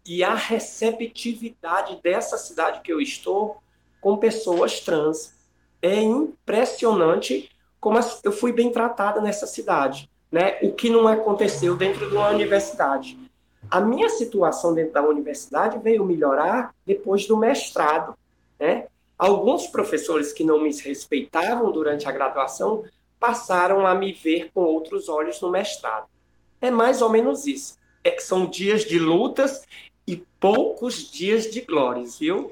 e 0.03 0.24
a 0.24 0.34
receptividade 0.34 2.00
dessa 2.01 2.36
cidade 2.36 2.81
que 2.81 2.91
eu 2.91 3.00
estou 3.00 3.62
com 4.01 4.17
pessoas 4.17 4.79
trans. 4.79 5.36
É 5.84 6.01
impressionante 6.01 7.51
como 7.88 8.00
eu 8.22 8.34
fui 8.34 8.51
bem 8.51 8.70
tratada 8.70 9.22
nessa 9.22 9.48
cidade, 9.48 10.10
né? 10.29 10.58
O 10.62 10.74
que 10.74 10.89
não 10.89 11.08
aconteceu 11.08 11.74
dentro 11.74 12.10
de 12.10 12.17
uma 12.17 12.27
universidade. 12.32 13.17
A 13.72 13.79
minha 13.79 14.10
situação 14.10 14.74
dentro 14.74 14.91
da 14.91 15.01
universidade 15.01 15.79
veio 15.79 16.03
melhorar 16.03 16.75
depois 16.86 17.25
do 17.25 17.38
mestrado, 17.38 18.13
né? 18.60 18.88
Alguns 19.17 19.67
professores 19.67 20.34
que 20.34 20.44
não 20.44 20.62
me 20.62 20.70
respeitavam 20.75 21.72
durante 21.72 22.10
a 22.10 22.12
graduação 22.12 22.84
passaram 23.17 23.88
a 23.88 23.96
me 23.96 24.12
ver 24.12 24.51
com 24.53 24.60
outros 24.60 25.08
olhos 25.08 25.39
no 25.39 25.50
mestrado. 25.50 26.08
É 26.60 26.70
mais 26.70 27.01
ou 27.01 27.10
menos 27.10 27.48
isso. 27.48 27.77
É, 28.03 28.20
são 28.20 28.48
dias 28.48 28.84
de 28.84 29.00
lutas 29.00 29.63
e 30.06 30.17
poucos 30.41 31.10
dias 31.10 31.50
de 31.50 31.62
glórias, 31.62 32.20
viu? 32.20 32.51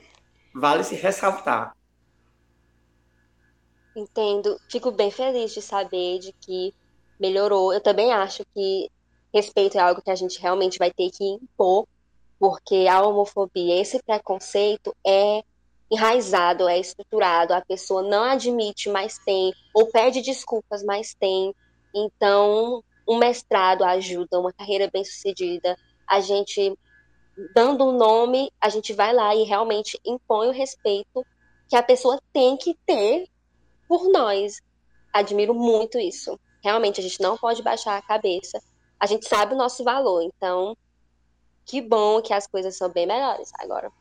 Vale 0.53 0.85
se 0.85 0.95
ressaltar. 0.95 1.74
Entendo. 3.95 4.59
Fico 4.69 4.91
bem 4.91 5.09
feliz 5.09 5.53
de 5.53 5.61
saber 5.61 6.19
de 6.19 6.33
que 6.33 6.73
melhorou. 7.19 7.73
Eu 7.73 7.81
também 7.81 8.11
acho 8.11 8.43
que 8.53 8.91
respeito 9.33 9.77
é 9.77 9.81
algo 9.81 10.01
que 10.01 10.11
a 10.11 10.15
gente 10.15 10.39
realmente 10.39 10.77
vai 10.77 10.91
ter 10.91 11.09
que 11.11 11.23
impor, 11.23 11.87
porque 12.39 12.87
a 12.89 13.01
homofobia, 13.01 13.79
esse 13.79 14.01
preconceito 14.03 14.95
é 15.05 15.43
enraizado, 15.91 16.67
é 16.67 16.79
estruturado, 16.79 17.53
a 17.53 17.61
pessoa 17.61 18.01
não 18.01 18.23
admite, 18.23 18.89
mas 18.89 19.17
tem, 19.19 19.53
ou 19.73 19.87
pede 19.87 20.21
desculpas, 20.21 20.83
mas 20.83 21.13
tem. 21.13 21.53
Então, 21.93 22.83
um 23.07 23.17
mestrado 23.17 23.83
ajuda, 23.83 24.39
uma 24.39 24.51
carreira 24.51 24.89
bem-sucedida, 24.91 25.77
a 26.07 26.19
gente 26.19 26.77
dando 27.53 27.85
um 27.85 27.97
nome, 27.97 28.51
a 28.59 28.69
gente 28.69 28.93
vai 28.93 29.13
lá 29.13 29.35
e 29.35 29.43
realmente 29.43 29.99
impõe 30.05 30.47
o 30.47 30.53
respeito 30.53 31.25
que 31.67 31.75
a 31.75 31.83
pessoa 31.83 32.19
tem 32.31 32.55
que 32.57 32.73
ter 32.85 33.27
por 33.87 34.09
nós. 34.09 34.61
Admiro 35.13 35.53
muito 35.53 35.97
isso. 35.97 36.39
Realmente, 36.63 36.99
a 36.99 37.03
gente 37.03 37.21
não 37.21 37.37
pode 37.37 37.61
baixar 37.61 37.97
a 37.97 38.01
cabeça. 38.01 38.61
A 38.99 39.05
gente 39.05 39.27
sabe 39.27 39.53
o 39.53 39.57
nosso 39.57 39.83
valor, 39.83 40.23
então 40.23 40.75
que 41.65 41.81
bom 41.81 42.21
que 42.21 42.33
as 42.33 42.45
coisas 42.45 42.77
são 42.77 42.89
bem 42.89 43.07
melhores 43.07 43.51
agora. 43.55 43.91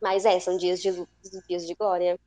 Mas 0.00 0.24
é, 0.24 0.38
são 0.38 0.56
dias 0.56 0.80
de 0.80 0.90
lutas 0.90 1.30
dias 1.48 1.66
de 1.66 1.74
glória. 1.74 2.18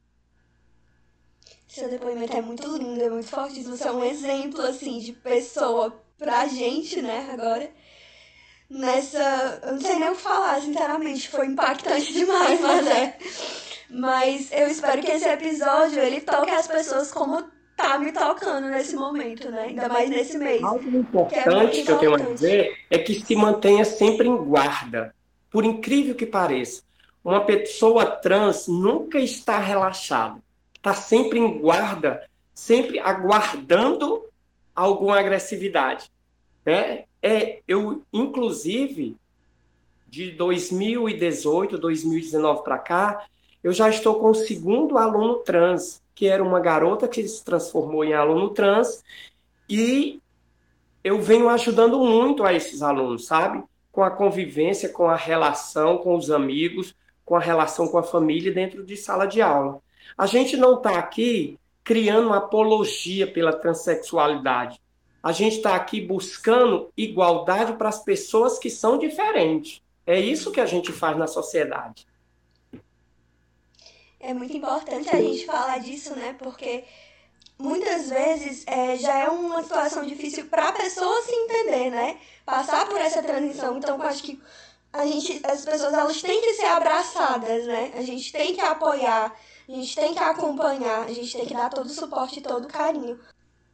Seu 1.68 1.90
depoimento 1.90 2.36
é 2.36 2.42
muito 2.42 2.78
lindo, 2.78 3.04
é 3.04 3.10
muito 3.10 3.28
forte. 3.28 3.62
Você 3.64 3.88
é 3.88 3.92
um 3.92 4.04
exemplo, 4.04 4.62
assim, 4.62 5.00
de 5.00 5.14
pessoa 5.14 5.94
pra 6.18 6.48
gente, 6.48 7.02
né, 7.02 7.30
agora. 7.32 7.70
Nessa. 8.70 9.62
Eu 9.64 9.74
não 9.74 9.82
sei 9.82 10.00
nem 10.00 10.10
o 10.10 10.16
que 10.16 10.22
falar, 10.22 10.62
sinceramente. 10.62 11.30
Foi 11.30 11.46
impactante 11.46 12.12
demais, 12.14 12.60
mas 12.62 12.88
é. 12.88 13.18
Mas 13.90 14.52
eu 14.52 14.68
espero 14.68 15.02
que 15.02 15.12
esse 15.12 15.28
episódio 15.28 16.00
ele 16.00 16.22
toque 16.22 16.52
as 16.52 16.68
pessoas 16.68 17.12
como 17.12 17.44
tá 17.76 18.00
me 18.00 18.12
tocando 18.12 18.68
nesse 18.70 18.96
momento, 18.96 19.52
né? 19.52 19.64
Ainda 19.64 19.90
mais 19.90 20.10
nesse 20.10 20.38
mês. 20.38 20.64
Algo 20.64 20.90
importante 20.90 21.72
que, 21.72 21.80
é 21.82 21.84
que 21.84 21.92
eu 21.92 21.98
tenho 22.00 22.14
a 22.16 22.18
dizer 22.18 22.78
é 22.90 22.98
que 22.98 23.20
se 23.20 23.36
mantenha 23.36 23.84
sempre 23.84 24.28
em 24.28 24.38
guarda. 24.38 25.14
Por 25.50 25.64
incrível 25.64 26.16
que 26.16 26.26
pareça 26.26 26.84
uma 27.24 27.44
pessoa 27.44 28.06
trans 28.06 28.68
nunca 28.68 29.20
está 29.20 29.58
relaxada, 29.58 30.40
está 30.76 30.94
sempre 30.94 31.40
em 31.40 31.58
guarda, 31.58 32.24
sempre 32.54 33.00
aguardando 33.00 34.26
alguma 34.76 35.20
agressividade. 35.20 36.12
Né? 36.64 37.06
É, 37.24 37.62
eu, 37.68 38.04
inclusive, 38.14 39.18
de 40.08 40.32
2018, 40.32 41.80
2019 41.80 42.64
para 42.64 42.78
cá, 42.78 43.26
eu 43.66 43.74
já 43.74 43.90
estou 43.90 44.20
com 44.20 44.30
o 44.30 44.36
segundo 44.36 44.96
aluno 44.96 45.38
trans, 45.38 46.00
que 46.14 46.28
era 46.28 46.44
uma 46.44 46.60
garota 46.60 47.08
que 47.08 47.28
se 47.28 47.44
transformou 47.44 48.04
em 48.04 48.14
aluno 48.14 48.52
trans, 48.52 49.04
e 49.68 50.22
eu 51.04 51.20
venho 51.20 51.50
ajudando 51.50 51.98
muito 51.98 52.44
a 52.44 52.54
esses 52.54 52.84
alunos, 52.84 53.26
sabe? 53.26 53.64
Com 53.92 54.04
a 54.04 54.12
convivência, 54.12 54.90
com 54.90 55.08
a 55.08 55.16
relação 55.16 55.98
com 55.98 56.16
os 56.16 56.30
amigos, 56.30 56.94
com 57.26 57.36
a 57.36 57.40
relação 57.40 57.88
com 57.88 57.98
a 57.98 58.04
família 58.04 58.54
dentro 58.54 58.86
de 58.86 58.96
sala 58.96 59.26
de 59.26 59.42
aula. 59.42 59.82
A 60.16 60.28
gente 60.28 60.56
não 60.56 60.76
está 60.76 61.00
aqui 61.00 61.60
criando 61.84 62.28
uma 62.28 62.38
apologia 62.38 63.26
pela 63.26 63.52
transexualidade. 63.52 64.80
A 65.24 65.32
gente 65.32 65.56
está 65.56 65.74
aqui 65.74 66.00
buscando 66.00 66.92
igualdade 66.96 67.74
para 67.74 67.90
as 67.90 68.04
pessoas 68.04 68.60
que 68.60 68.70
são 68.70 69.00
diferentes. 69.00 69.82
É 70.06 70.20
isso 70.20 70.52
que 70.52 70.62
a 70.62 70.68
gente 70.68 70.92
faz 70.92 71.18
na 71.18 71.26
sociedade. 71.26 72.06
É 74.26 74.34
muito 74.34 74.58
importante 74.58 75.08
a 75.16 75.22
gente 75.22 75.46
falar 75.46 75.78
disso, 75.78 76.16
né? 76.16 76.36
Porque 76.40 76.84
muitas 77.60 78.10
vezes 78.10 78.64
é, 78.66 78.98
já 78.98 79.20
é 79.20 79.30
uma 79.30 79.62
situação 79.62 80.04
difícil 80.04 80.48
para 80.48 80.70
a 80.70 80.72
pessoa 80.74 81.22
se 81.22 81.32
entender, 81.32 81.92
né? 81.92 82.20
Passar 82.44 82.88
por 82.88 83.00
essa 83.00 83.22
transição. 83.22 83.78
Então, 83.78 84.02
acho 84.02 84.24
que 84.24 84.42
a 84.92 85.06
gente, 85.06 85.40
as 85.46 85.64
pessoas 85.64 85.94
elas 85.94 86.20
têm 86.24 86.42
que 86.42 86.56
ser 86.56 86.66
abraçadas, 86.66 87.68
né? 87.68 87.92
A 87.96 88.02
gente 88.02 88.32
tem 88.32 88.56
que 88.56 88.62
apoiar, 88.62 89.32
a 89.70 89.72
gente 89.72 89.96
tem 89.96 90.12
que 90.12 90.20
acompanhar, 90.20 91.04
a 91.04 91.14
gente 91.14 91.38
tem 91.38 91.46
que 91.46 91.54
dar 91.54 91.70
todo 91.70 91.86
o 91.86 91.90
suporte 91.90 92.40
e 92.40 92.42
todo 92.42 92.66
o 92.66 92.68
carinho. 92.68 93.20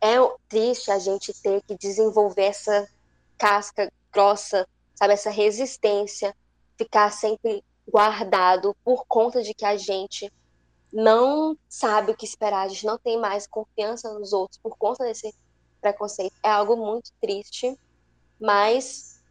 É 0.02 0.18
triste 0.50 0.92
a 0.92 1.00
gente 1.00 1.32
ter 1.42 1.62
que 1.62 1.78
desenvolver 1.78 2.48
essa 2.48 2.90
casca 3.38 3.90
grossa, 4.12 4.68
sabe, 4.96 5.14
essa 5.14 5.30
resistência, 5.30 6.36
ficar 6.78 7.10
sempre 7.10 7.64
guardado 7.88 8.76
por 8.84 9.06
conta 9.08 9.42
de 9.42 9.54
que 9.54 9.64
a 9.64 9.78
gente 9.78 10.30
não 10.92 11.58
sabe 11.70 12.12
o 12.12 12.16
que 12.16 12.26
esperar, 12.26 12.64
a 12.64 12.68
gente 12.68 12.86
não 12.86 12.98
tem 12.98 13.18
mais 13.18 13.48
confiança 13.48 14.14
nos 14.14 14.34
outros 14.34 14.60
por 14.60 14.78
conta 14.78 15.06
desse 15.06 15.34
preconceito. 15.80 16.36
É 16.44 16.50
algo 16.50 16.76
muito 16.76 17.12
triste, 17.22 17.78
mas 18.40 19.24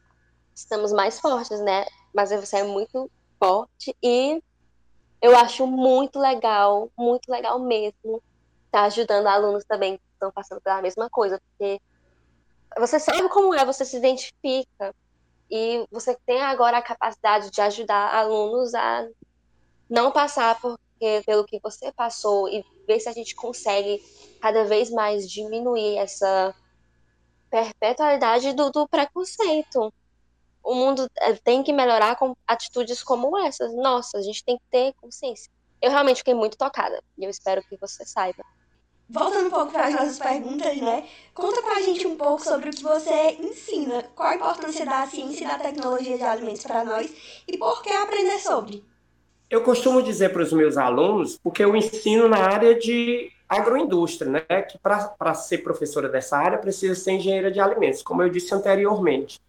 estamos 0.54 0.92
mais 0.92 1.20
fortes, 1.20 1.60
né? 1.60 1.84
Mas 2.14 2.30
você 2.30 2.58
é 2.58 2.64
muito 2.64 3.10
forte 3.38 3.94
e 4.02 4.42
eu 5.20 5.36
acho 5.36 5.66
muito 5.66 6.18
legal, 6.18 6.90
muito 6.96 7.30
legal 7.30 7.58
mesmo, 7.58 8.22
tá 8.70 8.84
ajudando 8.84 9.26
alunos 9.26 9.64
também 9.64 9.98
que 9.98 10.02
estão 10.14 10.32
passando 10.32 10.60
pela 10.60 10.80
mesma 10.80 11.10
coisa, 11.10 11.40
porque 11.40 11.80
você 12.78 12.98
sabe 12.98 13.28
como 13.28 13.54
é, 13.54 13.64
você 13.64 13.84
se 13.84 13.96
identifica 13.96 14.94
e 15.50 15.84
você 15.90 16.16
tem 16.24 16.40
agora 16.40 16.78
a 16.78 16.82
capacidade 16.82 17.50
de 17.50 17.60
ajudar 17.60 18.14
alunos 18.14 18.74
a 18.74 19.06
não 19.88 20.10
passar 20.10 20.58
por 20.60 20.78
pelo 21.24 21.44
que 21.44 21.58
você 21.62 21.90
passou 21.92 22.48
e 22.48 22.64
ver 22.86 23.00
se 23.00 23.08
a 23.08 23.12
gente 23.12 23.34
consegue 23.34 24.02
cada 24.40 24.64
vez 24.64 24.90
mais 24.90 25.30
diminuir 25.30 25.96
essa 25.96 26.54
perpetualidade 27.50 28.52
do, 28.52 28.70
do 28.70 28.88
preconceito. 28.88 29.92
O 30.62 30.74
mundo 30.74 31.08
eh, 31.18 31.34
tem 31.42 31.62
que 31.62 31.72
melhorar 31.72 32.16
com 32.16 32.36
atitudes 32.46 33.02
como 33.02 33.36
essas. 33.38 33.74
Nossa, 33.74 34.18
a 34.18 34.22
gente 34.22 34.44
tem 34.44 34.56
que 34.58 34.64
ter 34.70 34.92
consciência. 34.94 35.50
Eu 35.80 35.90
realmente 35.90 36.18
fiquei 36.18 36.34
muito 36.34 36.56
tocada 36.56 37.02
e 37.16 37.24
eu 37.24 37.30
espero 37.30 37.62
que 37.62 37.76
você 37.76 38.04
saiba. 38.04 38.44
Voltando 39.08 39.48
um 39.48 39.50
pouco 39.50 39.72
para 39.72 39.86
as 39.86 39.94
nossas 39.94 40.18
perguntas, 40.18 40.76
né? 40.76 41.08
Conta 41.34 41.60
pra 41.62 41.80
gente 41.80 42.06
um 42.06 42.16
pouco 42.16 42.44
sobre 42.44 42.70
o 42.70 42.72
que 42.72 42.82
você 42.82 43.32
ensina, 43.40 44.04
qual 44.14 44.28
a 44.28 44.34
importância 44.36 44.86
da 44.86 45.04
ciência 45.06 45.44
e 45.44 45.48
da 45.48 45.58
tecnologia 45.58 46.16
de 46.16 46.22
alimentos 46.22 46.62
para 46.62 46.84
nós 46.84 47.10
e 47.48 47.58
por 47.58 47.82
que 47.82 47.90
aprender 47.90 48.38
sobre. 48.38 48.84
Eu 49.50 49.62
costumo 49.62 50.00
dizer 50.00 50.32
para 50.32 50.42
os 50.42 50.52
meus 50.52 50.76
alunos, 50.76 51.36
porque 51.42 51.64
eu 51.64 51.74
ensino 51.74 52.28
na 52.28 52.38
área 52.38 52.72
de 52.78 53.32
agroindústria, 53.48 54.30
né? 54.30 54.62
Que 54.62 54.78
para 54.78 55.34
ser 55.34 55.58
professora 55.58 56.08
dessa 56.08 56.38
área 56.38 56.56
precisa 56.56 56.94
ser 56.94 57.12
engenheira 57.12 57.50
de 57.50 57.58
alimentos, 57.58 58.00
como 58.00 58.22
eu 58.22 58.28
disse 58.28 58.54
anteriormente. 58.54 59.40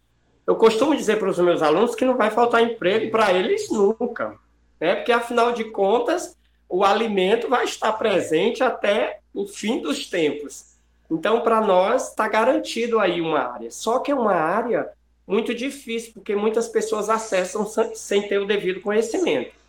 Eu 0.44 0.56
costumo 0.56 0.96
dizer 0.96 1.20
para 1.20 1.30
os 1.30 1.38
meus 1.38 1.62
alunos 1.62 1.94
que 1.94 2.04
não 2.04 2.16
vai 2.16 2.32
faltar 2.32 2.64
emprego 2.64 3.12
para 3.12 3.32
eles 3.32 3.70
nunca, 3.70 4.36
né? 4.80 4.96
Porque 4.96 5.12
afinal 5.12 5.52
de 5.52 5.64
contas, 5.66 6.36
o 6.68 6.84
alimento 6.84 7.48
vai 7.48 7.64
estar 7.64 7.92
presente 7.92 8.64
até 8.64 9.20
o 9.32 9.46
fim 9.46 9.80
dos 9.80 10.10
tempos. 10.10 10.72
Então, 11.08 11.42
para 11.42 11.60
nós, 11.60 12.08
está 12.08 12.26
garantido 12.26 12.98
aí 12.98 13.20
uma 13.20 13.38
área. 13.38 13.70
Só 13.70 14.00
que 14.00 14.10
é 14.10 14.14
uma 14.16 14.34
área 14.34 14.90
muito 15.24 15.54
difícil, 15.54 16.12
porque 16.14 16.34
muitas 16.34 16.66
pessoas 16.66 17.08
acessam 17.08 17.64
sem 17.94 18.26
ter 18.26 18.38
o 18.38 18.46
devido 18.46 18.80
conhecimento. 18.80 19.61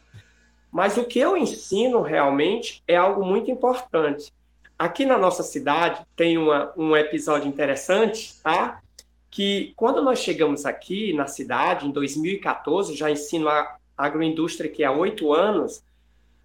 Mas 0.74 0.98
o 0.98 1.06
que 1.06 1.20
eu 1.20 1.38
ensino 1.38 2.02
realmente 2.02 2.82
é 2.88 2.96
algo 2.96 3.24
muito 3.24 3.52
importante. 3.52 4.34
Aqui 4.78 5.06
na 5.06 5.20
nossa 5.20 5.44
cidade 5.44 6.04
tem 6.16 6.36
uma, 6.36 6.74
um 6.76 6.98
episódio 6.98 7.48
interessante, 7.48 8.42
tá? 8.42 8.82
Que 9.30 9.72
quando 9.76 10.02
nós 10.02 10.18
chegamos 10.18 10.66
aqui 10.66 11.14
na 11.14 11.28
cidade, 11.28 11.86
em 11.86 11.92
2014, 11.92 12.96
já 12.96 13.12
ensino 13.12 13.48
a 13.50 13.76
agroindústria 13.96 14.68
aqui 14.68 14.84
há 14.84 14.92
oito 14.92 15.32
anos, 15.32 15.84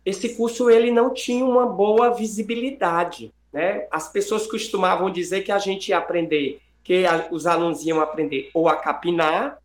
esse 0.05 0.37
curso 0.37 0.69
ele 0.69 0.91
não 0.91 1.15
tinha 1.15 1.43
uma 1.43 1.65
boa 1.65 2.11
visibilidade. 2.11 3.33
Né? 3.51 3.87
As 3.91 4.13
pessoas 4.13 4.47
costumavam 4.47 5.11
dizer 5.11 5.41
que 5.41 5.51
a 5.51 5.59
gente 5.59 5.89
ia 5.89 5.97
aprender, 5.97 6.61
que 6.85 7.07
a, 7.07 7.29
os 7.31 7.47
alunos 7.47 7.83
iam 7.83 7.99
aprender 7.99 8.51
ou 8.53 8.69
a 8.69 8.77
capinar, 8.77 9.59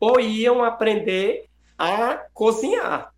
ou 0.00 0.18
iam 0.18 0.64
aprender 0.64 1.44
a 1.78 2.24
cozinhar. 2.32 3.14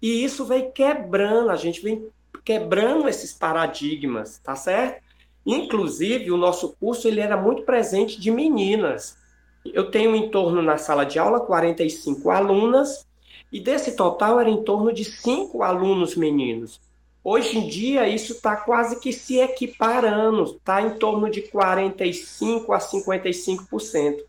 E 0.00 0.24
isso 0.24 0.44
vem 0.44 0.70
quebrando, 0.70 1.50
a 1.50 1.56
gente 1.56 1.82
vem 1.82 2.08
quebrando 2.44 3.08
esses 3.08 3.32
paradigmas, 3.32 4.38
tá 4.38 4.56
certo? 4.56 5.02
Inclusive, 5.44 6.30
o 6.30 6.36
nosso 6.36 6.74
curso 6.80 7.06
ele 7.08 7.20
era 7.20 7.36
muito 7.36 7.62
presente 7.62 8.20
de 8.20 8.30
meninas. 8.30 9.16
Eu 9.64 9.90
tenho 9.90 10.14
em 10.16 10.30
torno 10.30 10.62
na 10.62 10.78
sala 10.78 11.04
de 11.04 11.18
aula 11.18 11.40
45 11.40 12.30
alunas, 12.30 13.06
e 13.52 13.60
desse 13.60 13.96
total 13.96 14.40
era 14.40 14.48
em 14.48 14.62
torno 14.62 14.92
de 14.92 15.04
5 15.04 15.62
alunos 15.62 16.14
meninos. 16.14 16.80
Hoje 17.22 17.58
em 17.58 17.68
dia, 17.68 18.08
isso 18.08 18.32
está 18.32 18.56
quase 18.56 18.98
que 18.98 19.12
se 19.12 19.38
equiparando, 19.38 20.44
está 20.44 20.80
em 20.80 20.90
torno 20.98 21.28
de 21.28 21.42
45% 21.42 22.72
a 22.72 22.78
55%. 22.78 24.20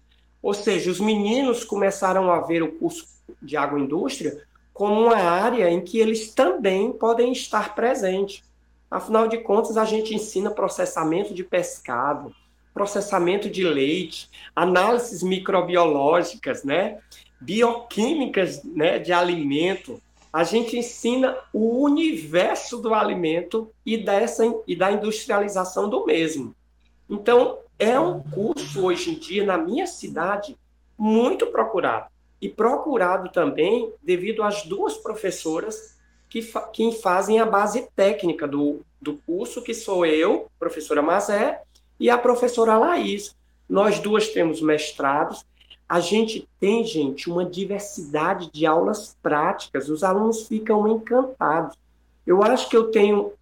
Ou 0.42 0.54
seja, 0.54 0.92
os 0.92 1.00
meninos 1.00 1.64
começaram 1.64 2.32
a 2.32 2.42
ver 2.42 2.64
o 2.64 2.72
curso 2.74 3.06
de 3.42 3.56
agroindústria 3.56 4.44
como 4.82 5.00
uma 5.00 5.18
área 5.18 5.70
em 5.70 5.80
que 5.80 6.00
eles 6.00 6.34
também 6.34 6.92
podem 6.92 7.32
estar 7.32 7.76
presentes. 7.76 8.42
Afinal 8.90 9.28
de 9.28 9.38
contas, 9.38 9.78
a 9.78 9.86
gente 9.86 10.16
ensina 10.16 10.50
processamento 10.50 11.36
de 11.36 11.44
pescado, 11.44 12.34
processamento 12.74 13.48
de 13.48 13.64
leite, 13.64 14.28
análises 14.56 15.22
microbiológicas, 15.22 16.64
né? 16.64 16.98
bioquímicas 17.40 18.64
né, 18.64 18.98
de 18.98 19.14
alimento. 19.14 20.02
A 20.34 20.44
gente 20.44 20.76
ensina 20.76 21.38
o 21.54 21.84
universo 21.84 22.80
do 22.80 22.96
alimento 22.96 23.72
e, 23.86 23.96
dessa, 23.98 24.44
e 24.66 24.76
da 24.76 24.92
industrialização 24.92 25.92
do 25.92 26.08
mesmo. 26.08 26.56
Então, 27.08 27.60
é 27.78 28.00
um 28.00 28.20
curso 28.20 28.84
hoje 28.84 29.12
em 29.12 29.20
dia, 29.20 29.46
na 29.46 29.60
minha 29.60 29.86
cidade, 29.86 30.58
muito 30.98 31.46
procurado 31.52 32.11
e 32.42 32.50
procurado 32.50 33.30
também 33.32 33.94
devido 34.02 34.42
às 34.42 34.64
duas 34.64 34.98
professoras 34.98 35.96
que, 36.28 36.42
fa 36.42 36.62
que 36.62 36.92
fazem 36.94 37.40
a 37.40 37.46
base 37.46 37.88
técnica 37.96 38.48
do, 38.48 38.82
do 39.00 39.18
curso, 39.26 39.62
que 39.62 39.74
sou 39.74 40.06
eu, 40.06 40.48
professora 40.58 41.02
Mazé, 41.02 41.62
e 42.00 42.10
a 42.10 42.18
professora 42.18 42.78
Laís. 42.78 43.36
Nós 43.70 44.00
duas 44.00 44.30
temos 44.30 44.62
mestrados. 44.62 45.46
A 45.88 46.00
gente 46.00 46.48
tem, 46.60 46.84
gente, 46.86 47.30
uma 47.30 47.46
diversidade 47.46 48.50
de 48.52 48.66
aulas 48.66 49.16
práticas. 49.22 49.88
Os 49.88 50.04
alunos 50.04 50.48
ficam 50.48 50.88
encantados. 50.88 51.78
Eu 52.26 52.42
acho 52.42 52.70
que 52.70 52.76
eu 52.76 52.90
tenho 52.92 53.34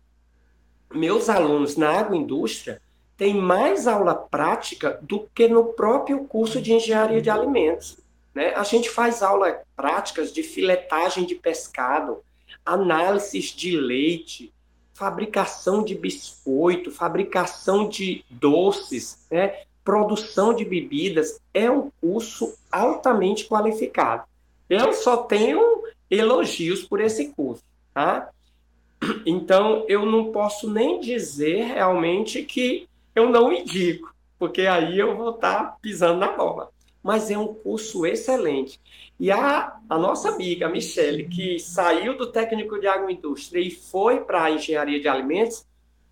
meus 0.94 1.30
alunos 1.30 1.78
na 1.78 2.00
agroindústria 2.00 2.82
têm 3.16 3.36
mais 3.36 3.86
aula 3.86 4.16
prática 4.16 4.98
do 5.02 5.28
que 5.36 5.48
no 5.48 5.66
próprio 5.66 6.24
curso 6.26 6.62
de 6.62 6.74
engenharia 6.74 7.22
de 7.22 7.30
alimentos. 7.30 7.98
Né? 8.34 8.54
A 8.56 8.64
gente 8.64 8.90
faz 8.90 9.22
aulas 9.22 9.56
práticas 9.76 10.32
de 10.32 10.44
filetagem 10.44 11.26
de 11.26 11.36
pescado, 11.36 12.24
análises 12.66 13.46
de 13.46 13.78
leite, 13.78 14.54
fabricação 14.94 15.84
de 15.84 15.96
biscoito, 15.96 16.92
fabricação 16.92 17.88
de 17.88 18.24
doces, 18.30 19.26
né? 19.32 19.64
produção 19.84 20.54
de 20.54 20.66
bebidas. 20.66 21.40
É 21.54 21.70
um 21.72 21.92
curso 22.02 22.56
altamente 22.72 23.48
qualificado. 23.48 24.24
Eu 24.70 24.94
só 24.94 25.18
tenho 25.18 25.84
elogios 26.10 26.84
por 26.84 27.00
esse 27.00 27.30
curso, 27.30 27.64
tá? 27.94 28.30
Então, 29.26 29.86
eu 29.88 30.06
não 30.06 30.32
posso 30.32 30.70
nem 30.70 31.00
dizer 31.00 31.64
realmente 31.64 32.44
que 32.44 32.88
eu 33.16 33.30
não 33.30 33.52
indico, 33.52 34.14
porque 34.38 34.62
aí 34.64 35.00
eu 35.00 35.16
vou 35.16 35.32
estar 35.32 35.78
pisando 35.82 36.20
na 36.20 36.34
bola 36.34 36.70
mas 37.10 37.32
é 37.32 37.38
um 37.40 37.56
curso 37.56 38.06
excelente. 38.06 38.80
E 39.20 39.32
a, 39.32 39.80
a 39.90 39.98
nossa 39.98 40.30
amiga 40.30 40.68
a 40.68 40.70
Michele, 40.70 41.28
que 41.28 41.58
saiu 41.58 42.16
do 42.16 42.32
técnico 42.32 42.80
de 42.80 42.86
agroindústria 42.86 43.60
e 43.60 43.72
foi 43.72 44.20
para 44.20 44.44
a 44.44 44.52
engenharia 44.52 45.00
de 45.00 45.08
alimentos, 45.08 45.66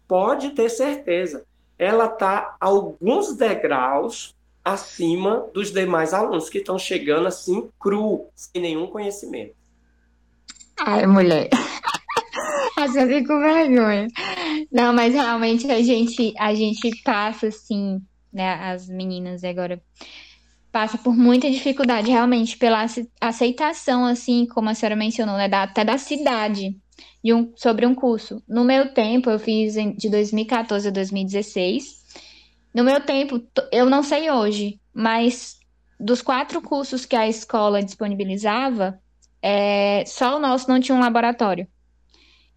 pode 0.07 0.49
ter 0.55 0.69
certeza, 0.69 1.45
ela 1.77 2.07
está 2.07 2.57
alguns 2.59 3.35
degraus 3.35 4.35
acima 4.65 5.47
dos 5.53 5.71
demais 5.71 6.15
alunos 6.15 6.49
que 6.49 6.57
estão 6.57 6.79
chegando 6.79 7.27
assim 7.27 7.69
cru, 7.79 8.31
sem 8.33 8.59
nenhum 8.59 8.87
conhecimento. 8.87 9.53
Ai, 10.79 11.05
mulher. 11.05 11.49
Assim 12.75 12.99
eu 12.99 13.07
fico 13.07 13.39
vergonha. 13.39 14.07
Não, 14.71 14.93
mas 14.93 15.11
realmente 15.11 15.69
a 15.71 15.81
gente, 15.81 16.31
a 16.37 16.53
gente 16.53 16.91
passa 17.03 17.47
assim, 17.47 17.99
né, 18.31 18.53
as 18.53 18.87
meninas 18.87 19.43
agora 19.43 19.81
passa 20.71 20.97
por 20.97 21.15
muita 21.15 21.49
dificuldade 21.49 22.11
realmente 22.11 22.57
pela 22.57 22.85
aceitação, 23.19 24.05
assim, 24.05 24.45
como 24.45 24.69
a 24.69 24.73
senhora 24.73 24.95
mencionou, 24.95 25.37
né, 25.37 25.47
da, 25.47 25.63
até 25.63 25.83
da 25.83 25.97
cidade 25.97 26.77
de 27.23 27.33
um, 27.33 27.51
sobre 27.55 27.85
um 27.85 27.95
curso. 27.95 28.41
No 28.47 28.63
meu 28.63 28.93
tempo, 28.93 29.29
eu 29.29 29.39
fiz 29.39 29.73
de 29.73 30.09
2014 30.09 30.87
a 30.87 30.91
2016. 30.91 32.05
No 32.73 32.83
meu 32.83 33.01
tempo, 33.01 33.41
eu 33.71 33.89
não 33.89 34.03
sei 34.03 34.29
hoje, 34.29 34.79
mas 34.93 35.57
dos 35.99 36.21
quatro 36.21 36.61
cursos 36.61 37.05
que 37.05 37.15
a 37.15 37.27
escola 37.27 37.81
disponibilizava, 37.81 38.99
é, 39.41 40.03
só 40.05 40.37
o 40.37 40.39
nosso 40.39 40.69
não 40.69 40.79
tinha 40.79 40.95
um 40.95 41.01
laboratório. 41.01 41.67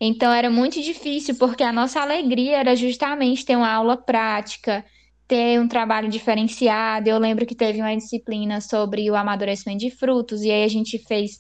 Então 0.00 0.32
era 0.32 0.50
muito 0.50 0.80
difícil, 0.80 1.34
porque 1.36 1.62
a 1.62 1.72
nossa 1.72 2.00
alegria 2.00 2.58
era 2.58 2.74
justamente 2.74 3.44
ter 3.44 3.56
uma 3.56 3.70
aula 3.70 3.96
prática, 3.96 4.84
ter 5.30 5.60
um 5.60 5.68
trabalho 5.68 6.08
diferenciado. 6.08 7.08
Eu 7.08 7.16
lembro 7.16 7.46
que 7.46 7.54
teve 7.54 7.80
uma 7.80 7.96
disciplina 7.96 8.60
sobre 8.60 9.08
o 9.08 9.14
amadurecimento 9.14 9.78
de 9.78 9.88
frutos, 9.88 10.42
e 10.42 10.50
aí 10.50 10.64
a 10.64 10.68
gente 10.68 10.98
fez 10.98 11.38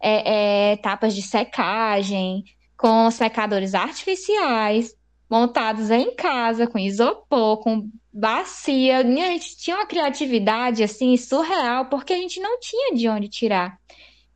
é, 0.00 0.70
é, 0.70 0.72
etapas 0.74 1.12
de 1.12 1.22
secagem 1.22 2.44
com 2.76 3.10
secadores 3.10 3.74
artificiais, 3.74 4.94
montados 5.28 5.90
em 5.90 6.14
casa, 6.14 6.68
com 6.68 6.78
isopor, 6.78 7.58
com 7.58 7.90
bacia. 8.12 8.98
A 8.98 9.02
gente 9.02 9.56
tinha 9.56 9.74
uma 9.74 9.86
criatividade 9.86 10.84
assim 10.84 11.16
surreal, 11.16 11.86
porque 11.86 12.12
a 12.12 12.18
gente 12.18 12.38
não 12.38 12.60
tinha 12.60 12.94
de 12.94 13.08
onde 13.08 13.28
tirar, 13.28 13.76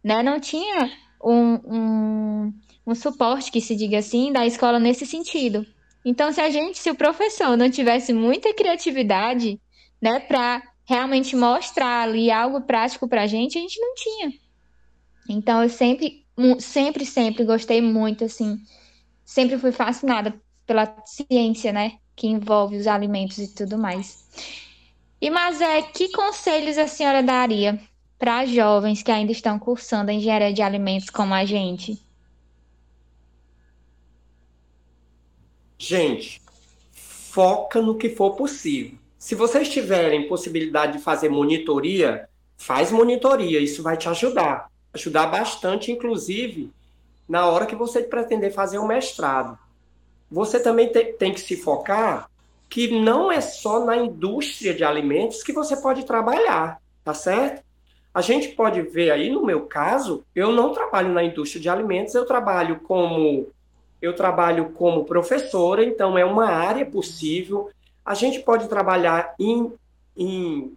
né? 0.02 0.20
Não 0.20 0.40
tinha 0.40 0.90
um, 1.22 1.54
um, 1.64 2.52
um 2.84 2.94
suporte, 2.96 3.52
que 3.52 3.60
se 3.60 3.76
diga 3.76 3.98
assim, 3.98 4.32
da 4.32 4.44
escola 4.44 4.80
nesse 4.80 5.06
sentido. 5.06 5.64
Então, 6.08 6.30
se 6.30 6.40
a 6.40 6.48
gente, 6.48 6.78
se 6.78 6.88
o 6.88 6.94
professor 6.94 7.56
não 7.56 7.68
tivesse 7.68 8.12
muita 8.12 8.54
criatividade, 8.54 9.60
né, 10.00 10.20
para 10.20 10.62
realmente 10.84 11.34
mostrar 11.34 12.02
ali 12.04 12.30
algo 12.30 12.60
prático 12.60 13.08
para 13.08 13.22
a 13.22 13.26
gente, 13.26 13.58
a 13.58 13.60
gente 13.60 13.80
não 13.80 13.92
tinha. 13.96 14.32
Então, 15.28 15.64
eu 15.64 15.68
sempre, 15.68 16.24
sempre, 16.60 17.04
sempre 17.04 17.44
gostei 17.44 17.82
muito, 17.82 18.24
assim, 18.24 18.56
sempre 19.24 19.58
fui 19.58 19.72
fascinada 19.72 20.40
pela 20.64 20.96
ciência, 21.04 21.72
né, 21.72 21.98
que 22.14 22.28
envolve 22.28 22.76
os 22.76 22.86
alimentos 22.86 23.38
e 23.38 23.52
tudo 23.52 23.76
mais. 23.76 24.24
E, 25.20 25.28
mas 25.28 25.60
é, 25.60 25.82
que 25.82 26.12
conselhos 26.12 26.78
a 26.78 26.86
senhora 26.86 27.20
daria 27.20 27.80
para 28.16 28.46
jovens 28.46 29.02
que 29.02 29.10
ainda 29.10 29.32
estão 29.32 29.58
cursando 29.58 30.12
a 30.12 30.14
engenharia 30.14 30.52
de 30.52 30.62
alimentos 30.62 31.10
como 31.10 31.34
a 31.34 31.44
gente? 31.44 32.05
Gente, 35.78 36.40
foca 36.92 37.82
no 37.82 37.96
que 37.96 38.08
for 38.08 38.34
possível. 38.34 38.98
Se 39.18 39.34
vocês 39.34 39.68
tiverem 39.68 40.28
possibilidade 40.28 40.94
de 40.94 41.04
fazer 41.04 41.28
monitoria, 41.28 42.28
faz 42.56 42.90
monitoria, 42.90 43.60
isso 43.60 43.82
vai 43.82 43.96
te 43.96 44.08
ajudar. 44.08 44.70
Ajudar 44.94 45.26
bastante, 45.26 45.92
inclusive, 45.92 46.70
na 47.28 47.46
hora 47.46 47.66
que 47.66 47.74
você 47.74 48.02
pretender 48.02 48.52
fazer 48.52 48.78
um 48.78 48.86
mestrado. 48.86 49.58
Você 50.30 50.58
também 50.58 50.88
te, 50.88 51.04
tem 51.12 51.32
que 51.32 51.40
se 51.40 51.56
focar 51.56 52.30
que 52.68 52.98
não 52.98 53.30
é 53.30 53.40
só 53.40 53.84
na 53.84 53.96
indústria 53.96 54.74
de 54.74 54.82
alimentos 54.82 55.42
que 55.42 55.52
você 55.52 55.76
pode 55.76 56.04
trabalhar, 56.04 56.80
tá 57.04 57.14
certo? 57.14 57.64
A 58.12 58.20
gente 58.20 58.48
pode 58.48 58.80
ver 58.82 59.10
aí, 59.10 59.30
no 59.30 59.44
meu 59.44 59.66
caso, 59.66 60.24
eu 60.34 60.50
não 60.50 60.72
trabalho 60.72 61.12
na 61.12 61.22
indústria 61.22 61.60
de 61.60 61.68
alimentos, 61.68 62.14
eu 62.14 62.24
trabalho 62.24 62.80
como 62.80 63.48
eu 64.00 64.14
trabalho 64.14 64.70
como 64.70 65.04
professora, 65.04 65.84
então 65.84 66.16
é 66.16 66.24
uma 66.24 66.46
área 66.46 66.84
possível. 66.84 67.70
A 68.04 68.14
gente 68.14 68.40
pode 68.40 68.68
trabalhar 68.68 69.34
em, 69.38 69.72
em 70.16 70.76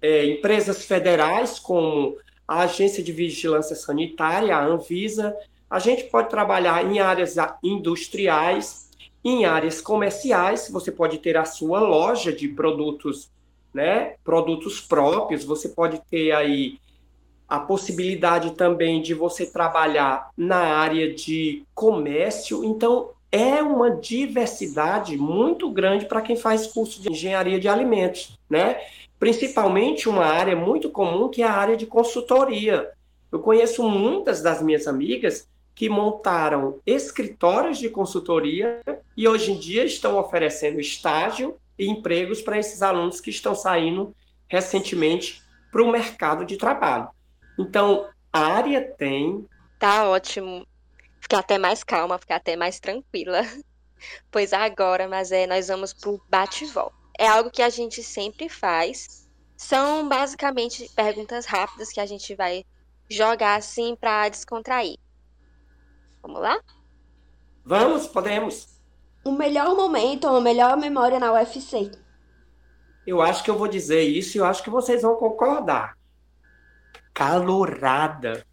é, 0.00 0.26
empresas 0.26 0.84
federais, 0.84 1.58
como 1.58 2.16
a 2.46 2.62
Agência 2.62 3.02
de 3.02 3.12
Vigilância 3.12 3.76
Sanitária, 3.76 4.56
a 4.56 4.64
Anvisa. 4.64 5.36
A 5.68 5.78
gente 5.78 6.04
pode 6.04 6.28
trabalhar 6.28 6.84
em 6.84 6.98
áreas 6.98 7.36
industriais, 7.62 8.90
em 9.24 9.44
áreas 9.44 9.80
comerciais. 9.80 10.68
Você 10.70 10.92
pode 10.92 11.18
ter 11.18 11.36
a 11.36 11.44
sua 11.44 11.80
loja 11.80 12.32
de 12.32 12.48
produtos, 12.48 13.30
né? 13.72 14.14
Produtos 14.22 14.80
próprios. 14.80 15.44
Você 15.44 15.70
pode 15.70 16.00
ter 16.10 16.32
aí 16.32 16.78
a 17.54 17.60
possibilidade 17.60 18.52
também 18.52 19.00
de 19.00 19.14
você 19.14 19.46
trabalhar 19.46 20.30
na 20.36 20.56
área 20.56 21.12
de 21.12 21.64
comércio. 21.74 22.64
Então, 22.64 23.10
é 23.30 23.62
uma 23.62 23.90
diversidade 23.90 25.16
muito 25.16 25.70
grande 25.70 26.06
para 26.06 26.20
quem 26.20 26.36
faz 26.36 26.66
curso 26.66 27.02
de 27.02 27.10
engenharia 27.10 27.58
de 27.58 27.68
alimentos, 27.68 28.38
né? 28.48 28.80
Principalmente 29.18 30.08
uma 30.08 30.24
área 30.24 30.54
muito 30.54 30.90
comum 30.90 31.28
que 31.28 31.42
é 31.42 31.46
a 31.46 31.52
área 31.52 31.76
de 31.76 31.86
consultoria. 31.86 32.90
Eu 33.32 33.40
conheço 33.40 33.82
muitas 33.82 34.40
das 34.40 34.62
minhas 34.62 34.86
amigas 34.86 35.48
que 35.74 35.88
montaram 35.88 36.78
escritórios 36.86 37.78
de 37.78 37.88
consultoria 37.88 38.80
e 39.16 39.26
hoje 39.26 39.50
em 39.50 39.58
dia 39.58 39.84
estão 39.84 40.16
oferecendo 40.16 40.80
estágio 40.80 41.56
e 41.76 41.88
empregos 41.88 42.40
para 42.40 42.58
esses 42.58 42.82
alunos 42.82 43.20
que 43.20 43.30
estão 43.30 43.54
saindo 43.54 44.14
recentemente 44.46 45.42
para 45.72 45.82
o 45.82 45.90
mercado 45.90 46.44
de 46.44 46.56
trabalho. 46.56 47.08
Então, 47.58 48.08
a 48.32 48.40
área 48.40 48.92
tem. 48.96 49.48
Tá 49.78 50.08
ótimo. 50.08 50.66
Ficar 51.20 51.38
até 51.38 51.56
mais 51.56 51.84
calma, 51.84 52.18
ficar 52.18 52.36
até 52.36 52.56
mais 52.56 52.80
tranquila. 52.80 53.42
Pois 54.30 54.52
agora, 54.52 55.08
mas 55.08 55.32
é, 55.32 55.46
nós 55.46 55.68
vamos 55.68 55.94
pro 55.94 56.20
bate-volta. 56.28 56.94
É 57.18 57.26
algo 57.26 57.50
que 57.50 57.62
a 57.62 57.70
gente 57.70 58.02
sempre 58.02 58.50
faz. 58.50 59.26
São 59.56 60.06
basicamente 60.06 60.90
perguntas 60.94 61.46
rápidas 61.46 61.90
que 61.90 62.00
a 62.00 62.04
gente 62.04 62.34
vai 62.34 62.66
jogar 63.08 63.54
assim 63.54 63.96
para 63.96 64.28
descontrair. 64.28 64.98
Vamos 66.20 66.42
lá? 66.42 66.60
Vamos, 67.64 68.06
podemos. 68.06 68.78
O 69.24 69.32
melhor 69.32 69.74
momento 69.74 70.28
ou 70.28 70.36
a 70.36 70.40
melhor 70.42 70.76
memória 70.76 71.18
na 71.18 71.32
UFC? 71.32 71.90
Eu 73.06 73.22
acho 73.22 73.42
que 73.42 73.50
eu 73.50 73.56
vou 73.56 73.68
dizer 73.68 74.02
isso 74.02 74.36
e 74.36 74.40
eu 74.40 74.44
acho 74.44 74.62
que 74.62 74.68
vocês 74.68 75.00
vão 75.00 75.16
concordar 75.16 75.96
calorada. 77.14 78.44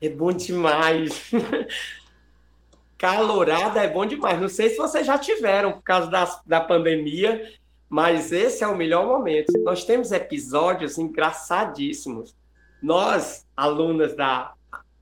É 0.00 0.08
bom 0.08 0.30
demais. 0.30 1.30
calorada 2.96 3.82
é 3.82 3.88
bom 3.88 4.04
demais. 4.04 4.38
Não 4.38 4.48
sei 4.48 4.68
se 4.68 4.76
vocês 4.76 5.06
já 5.06 5.18
tiveram 5.18 5.72
por 5.72 5.82
causa 5.82 6.10
da, 6.10 6.40
da 6.46 6.60
pandemia, 6.60 7.50
mas 7.88 8.30
esse 8.30 8.62
é 8.62 8.68
o 8.68 8.76
melhor 8.76 9.06
momento. 9.06 9.52
Nós 9.64 9.84
temos 9.84 10.12
episódios 10.12 10.98
engraçadíssimos. 10.98 12.36
Nós, 12.82 13.46
alunas 13.56 14.14
da, 14.14 14.52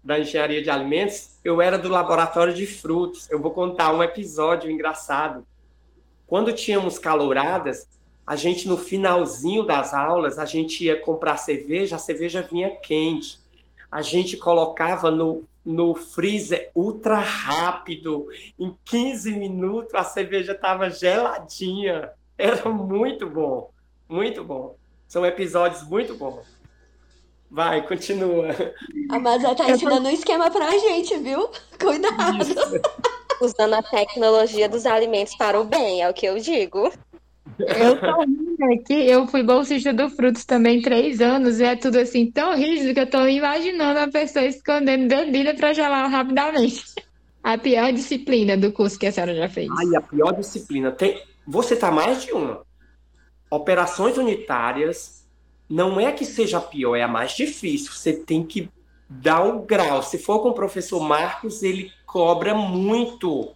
da 0.02 0.18
engenharia 0.18 0.62
de 0.62 0.70
alimentos, 0.70 1.38
eu 1.44 1.60
era 1.60 1.76
do 1.76 1.88
laboratório 1.88 2.54
de 2.54 2.66
frutos. 2.66 3.28
Eu 3.30 3.40
vou 3.40 3.50
contar 3.50 3.92
um 3.92 4.02
episódio 4.02 4.70
engraçado. 4.70 5.44
Quando 6.26 6.52
tínhamos 6.52 6.98
caloradas, 6.98 7.88
a 8.28 8.36
gente 8.36 8.68
no 8.68 8.76
finalzinho 8.76 9.62
das 9.62 9.94
aulas, 9.94 10.38
a 10.38 10.44
gente 10.44 10.84
ia 10.84 11.00
comprar 11.00 11.38
cerveja, 11.38 11.96
a 11.96 11.98
cerveja 11.98 12.42
vinha 12.42 12.76
quente. 12.76 13.40
A 13.90 14.02
gente 14.02 14.36
colocava 14.36 15.10
no, 15.10 15.44
no 15.64 15.94
freezer 15.94 16.70
ultra 16.74 17.16
rápido. 17.16 18.28
Em 18.58 18.76
15 18.84 19.32
minutos 19.32 19.94
a 19.94 20.04
cerveja 20.04 20.52
estava 20.52 20.90
geladinha. 20.90 22.10
Era 22.36 22.68
muito 22.68 23.26
bom, 23.26 23.70
muito 24.06 24.44
bom. 24.44 24.76
São 25.06 25.24
episódios 25.24 25.82
muito 25.84 26.14
bons. 26.14 26.46
Vai, 27.50 27.80
continua. 27.88 28.48
A 29.10 29.18
Mazé 29.18 29.54
tá 29.54 29.70
ensinando 29.70 30.06
um 30.06 30.12
esquema 30.12 30.50
pra 30.50 30.70
gente, 30.70 31.16
viu? 31.16 31.48
Cuidado. 31.80 32.42
Isso. 32.42 32.82
Usando 33.40 33.72
a 33.72 33.82
tecnologia 33.82 34.68
dos 34.68 34.84
alimentos 34.84 35.34
para 35.34 35.58
o 35.58 35.64
bem, 35.64 36.02
é 36.02 36.10
o 36.10 36.12
que 36.12 36.26
eu 36.26 36.38
digo. 36.38 36.92
Eu 37.58 37.98
tô 37.98 38.20
rindo 38.22 38.64
aqui, 38.74 39.08
eu 39.08 39.26
fui 39.26 39.42
bolsista 39.42 39.92
do 39.92 40.08
Frutos 40.10 40.44
também 40.44 40.80
três 40.80 41.20
anos, 41.20 41.58
e 41.58 41.64
é 41.64 41.76
tudo 41.76 41.98
assim 41.98 42.30
tão 42.30 42.56
rígido 42.56 42.94
que 42.94 43.00
eu 43.00 43.10
tô 43.10 43.26
imaginando 43.26 43.98
a 43.98 44.08
pessoa 44.08 44.44
escondendo 44.44 45.08
bebida 45.08 45.54
para 45.54 45.72
gelar 45.72 46.10
rapidamente. 46.10 46.84
A 47.42 47.56
pior 47.56 47.92
disciplina 47.92 48.56
do 48.56 48.72
curso 48.72 48.98
que 48.98 49.06
a 49.06 49.12
senhora 49.12 49.34
já 49.34 49.48
fez. 49.48 49.68
Ai, 49.78 49.96
a 49.96 50.00
pior 50.00 50.32
disciplina. 50.32 50.90
Tem... 50.92 51.22
Você 51.46 51.74
tá 51.74 51.90
mais 51.90 52.22
de 52.22 52.32
uma. 52.32 52.62
Operações 53.50 54.18
unitárias 54.18 55.26
não 55.68 55.98
é 55.98 56.12
que 56.12 56.24
seja 56.24 56.58
a 56.58 56.60
pior, 56.60 56.96
é 56.96 57.02
a 57.02 57.08
mais 57.08 57.32
difícil. 57.32 57.92
Você 57.92 58.12
tem 58.12 58.42
que 58.42 58.68
dar 59.08 59.44
o 59.44 59.60
grau. 59.60 60.02
Se 60.02 60.18
for 60.18 60.40
com 60.40 60.50
o 60.50 60.54
professor 60.54 61.00
Marcos, 61.00 61.62
ele 61.62 61.90
cobra 62.04 62.54
muito. 62.54 63.50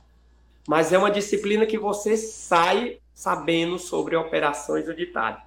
Mas 0.66 0.92
é 0.92 0.98
uma 0.98 1.10
disciplina 1.10 1.66
que 1.66 1.78
você 1.78 2.16
sai 2.16 2.98
sabendo 3.22 3.78
sobre 3.78 4.16
operações 4.16 4.88
unitárias. 4.88 5.40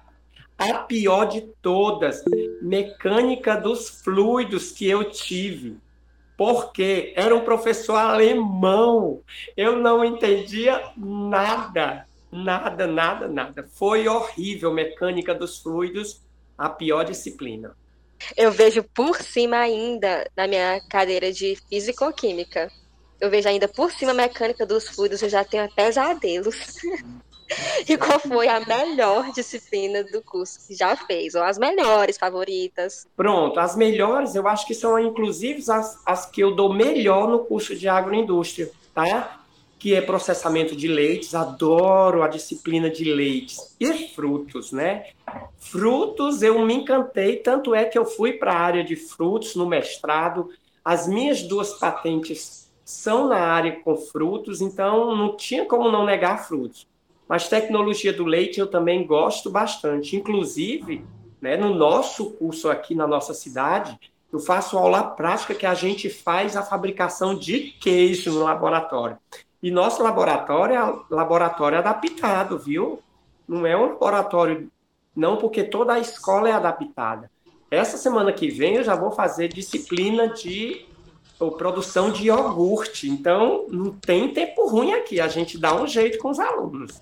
A 0.56 0.72
pior 0.78 1.26
de 1.26 1.42
todas, 1.60 2.24
mecânica 2.62 3.54
dos 3.54 4.00
fluidos 4.00 4.72
que 4.72 4.88
eu 4.88 5.10
tive. 5.10 5.76
Porque 6.38 7.12
era 7.14 7.36
um 7.36 7.44
professor 7.44 7.96
alemão. 7.96 9.20
Eu 9.54 9.76
não 9.76 10.02
entendia 10.02 10.90
nada. 10.96 12.06
Nada, 12.32 12.86
nada, 12.86 13.28
nada. 13.28 13.68
Foi 13.74 14.08
horrível 14.08 14.72
mecânica 14.72 15.34
dos 15.34 15.58
fluidos, 15.58 16.22
a 16.56 16.70
pior 16.70 17.04
disciplina. 17.04 17.76
Eu 18.34 18.50
vejo 18.50 18.82
por 18.82 19.20
cima 19.20 19.58
ainda 19.58 20.26
na 20.34 20.46
minha 20.46 20.80
cadeira 20.88 21.30
de 21.30 21.58
físico-química. 21.68 22.70
Eu 23.20 23.28
vejo 23.30 23.48
ainda 23.48 23.68
por 23.68 23.92
cima 23.92 24.14
mecânica 24.14 24.64
dos 24.64 24.88
fluidos, 24.88 25.20
eu 25.20 25.28
já 25.28 25.44
tenho 25.44 25.70
pesadelos. 25.74 26.76
E 27.88 27.96
qual 27.96 28.18
foi 28.18 28.48
a 28.48 28.60
melhor 28.60 29.30
disciplina 29.32 30.02
do 30.02 30.20
curso 30.22 30.66
que 30.66 30.74
já 30.74 30.96
fez? 30.96 31.34
Ou 31.34 31.42
as 31.42 31.58
melhores 31.58 32.18
favoritas? 32.18 33.06
Pronto, 33.16 33.60
as 33.60 33.76
melhores 33.76 34.34
eu 34.34 34.46
acho 34.48 34.66
que 34.66 34.74
são 34.74 34.98
inclusive 34.98 35.62
as, 35.70 36.00
as 36.04 36.26
que 36.26 36.40
eu 36.40 36.54
dou 36.54 36.72
melhor 36.72 37.28
no 37.28 37.40
curso 37.40 37.76
de 37.76 37.88
agroindústria, 37.88 38.70
tá? 38.94 39.40
que 39.78 39.94
é 39.94 40.00
processamento 40.00 40.74
de 40.74 40.88
leites, 40.88 41.34
adoro 41.34 42.22
a 42.22 42.28
disciplina 42.28 42.90
de 42.90 43.04
leites 43.04 43.76
e 43.78 44.08
frutos, 44.08 44.72
né? 44.72 45.06
Frutos 45.58 46.42
eu 46.42 46.58
me 46.64 46.74
encantei, 46.74 47.36
tanto 47.36 47.74
é 47.74 47.84
que 47.84 47.98
eu 47.98 48.04
fui 48.04 48.32
para 48.32 48.52
a 48.52 48.58
área 48.58 48.82
de 48.82 48.96
frutos 48.96 49.54
no 49.54 49.66
mestrado. 49.66 50.50
As 50.84 51.06
minhas 51.06 51.42
duas 51.42 51.74
patentes 51.74 52.72
são 52.84 53.28
na 53.28 53.38
área 53.38 53.80
com 53.80 53.96
frutos, 53.96 54.60
então 54.60 55.14
não 55.14 55.36
tinha 55.36 55.64
como 55.66 55.90
não 55.90 56.06
negar 56.06 56.46
frutos. 56.46 56.86
Mas 57.28 57.48
tecnologia 57.48 58.12
do 58.12 58.24
leite 58.24 58.60
eu 58.60 58.66
também 58.66 59.06
gosto 59.06 59.50
bastante. 59.50 60.16
Inclusive, 60.16 61.04
né, 61.40 61.56
no 61.56 61.74
nosso 61.74 62.30
curso 62.32 62.70
aqui 62.70 62.94
na 62.94 63.06
nossa 63.06 63.34
cidade, 63.34 63.98
eu 64.32 64.38
faço 64.38 64.78
aula 64.78 65.02
prática 65.02 65.54
que 65.54 65.66
a 65.66 65.74
gente 65.74 66.08
faz 66.08 66.56
a 66.56 66.62
fabricação 66.62 67.34
de 67.34 67.74
queijo 67.80 68.32
no 68.32 68.44
laboratório. 68.44 69.18
E 69.62 69.70
nosso 69.70 70.02
laboratório 70.02 70.76
é 70.76 71.14
laboratório 71.14 71.78
adaptado, 71.78 72.58
viu? 72.58 73.00
Não 73.48 73.66
é 73.66 73.76
um 73.76 73.86
laboratório, 73.86 74.70
não, 75.14 75.36
porque 75.36 75.64
toda 75.64 75.94
a 75.94 75.98
escola 75.98 76.48
é 76.48 76.52
adaptada. 76.52 77.30
Essa 77.70 77.96
semana 77.96 78.32
que 78.32 78.48
vem 78.48 78.76
eu 78.76 78.84
já 78.84 78.94
vou 78.94 79.10
fazer 79.10 79.48
disciplina 79.48 80.28
de 80.28 80.86
ou 81.38 81.52
produção 81.52 82.10
de 82.10 82.26
iogurte. 82.26 83.08
Então, 83.08 83.66
não 83.68 83.92
tem 83.92 84.32
tempo 84.32 84.66
ruim 84.68 84.92
aqui. 84.92 85.20
A 85.20 85.28
gente 85.28 85.58
dá 85.58 85.74
um 85.74 85.86
jeito 85.86 86.18
com 86.18 86.30
os 86.30 86.38
alunos. 86.38 87.00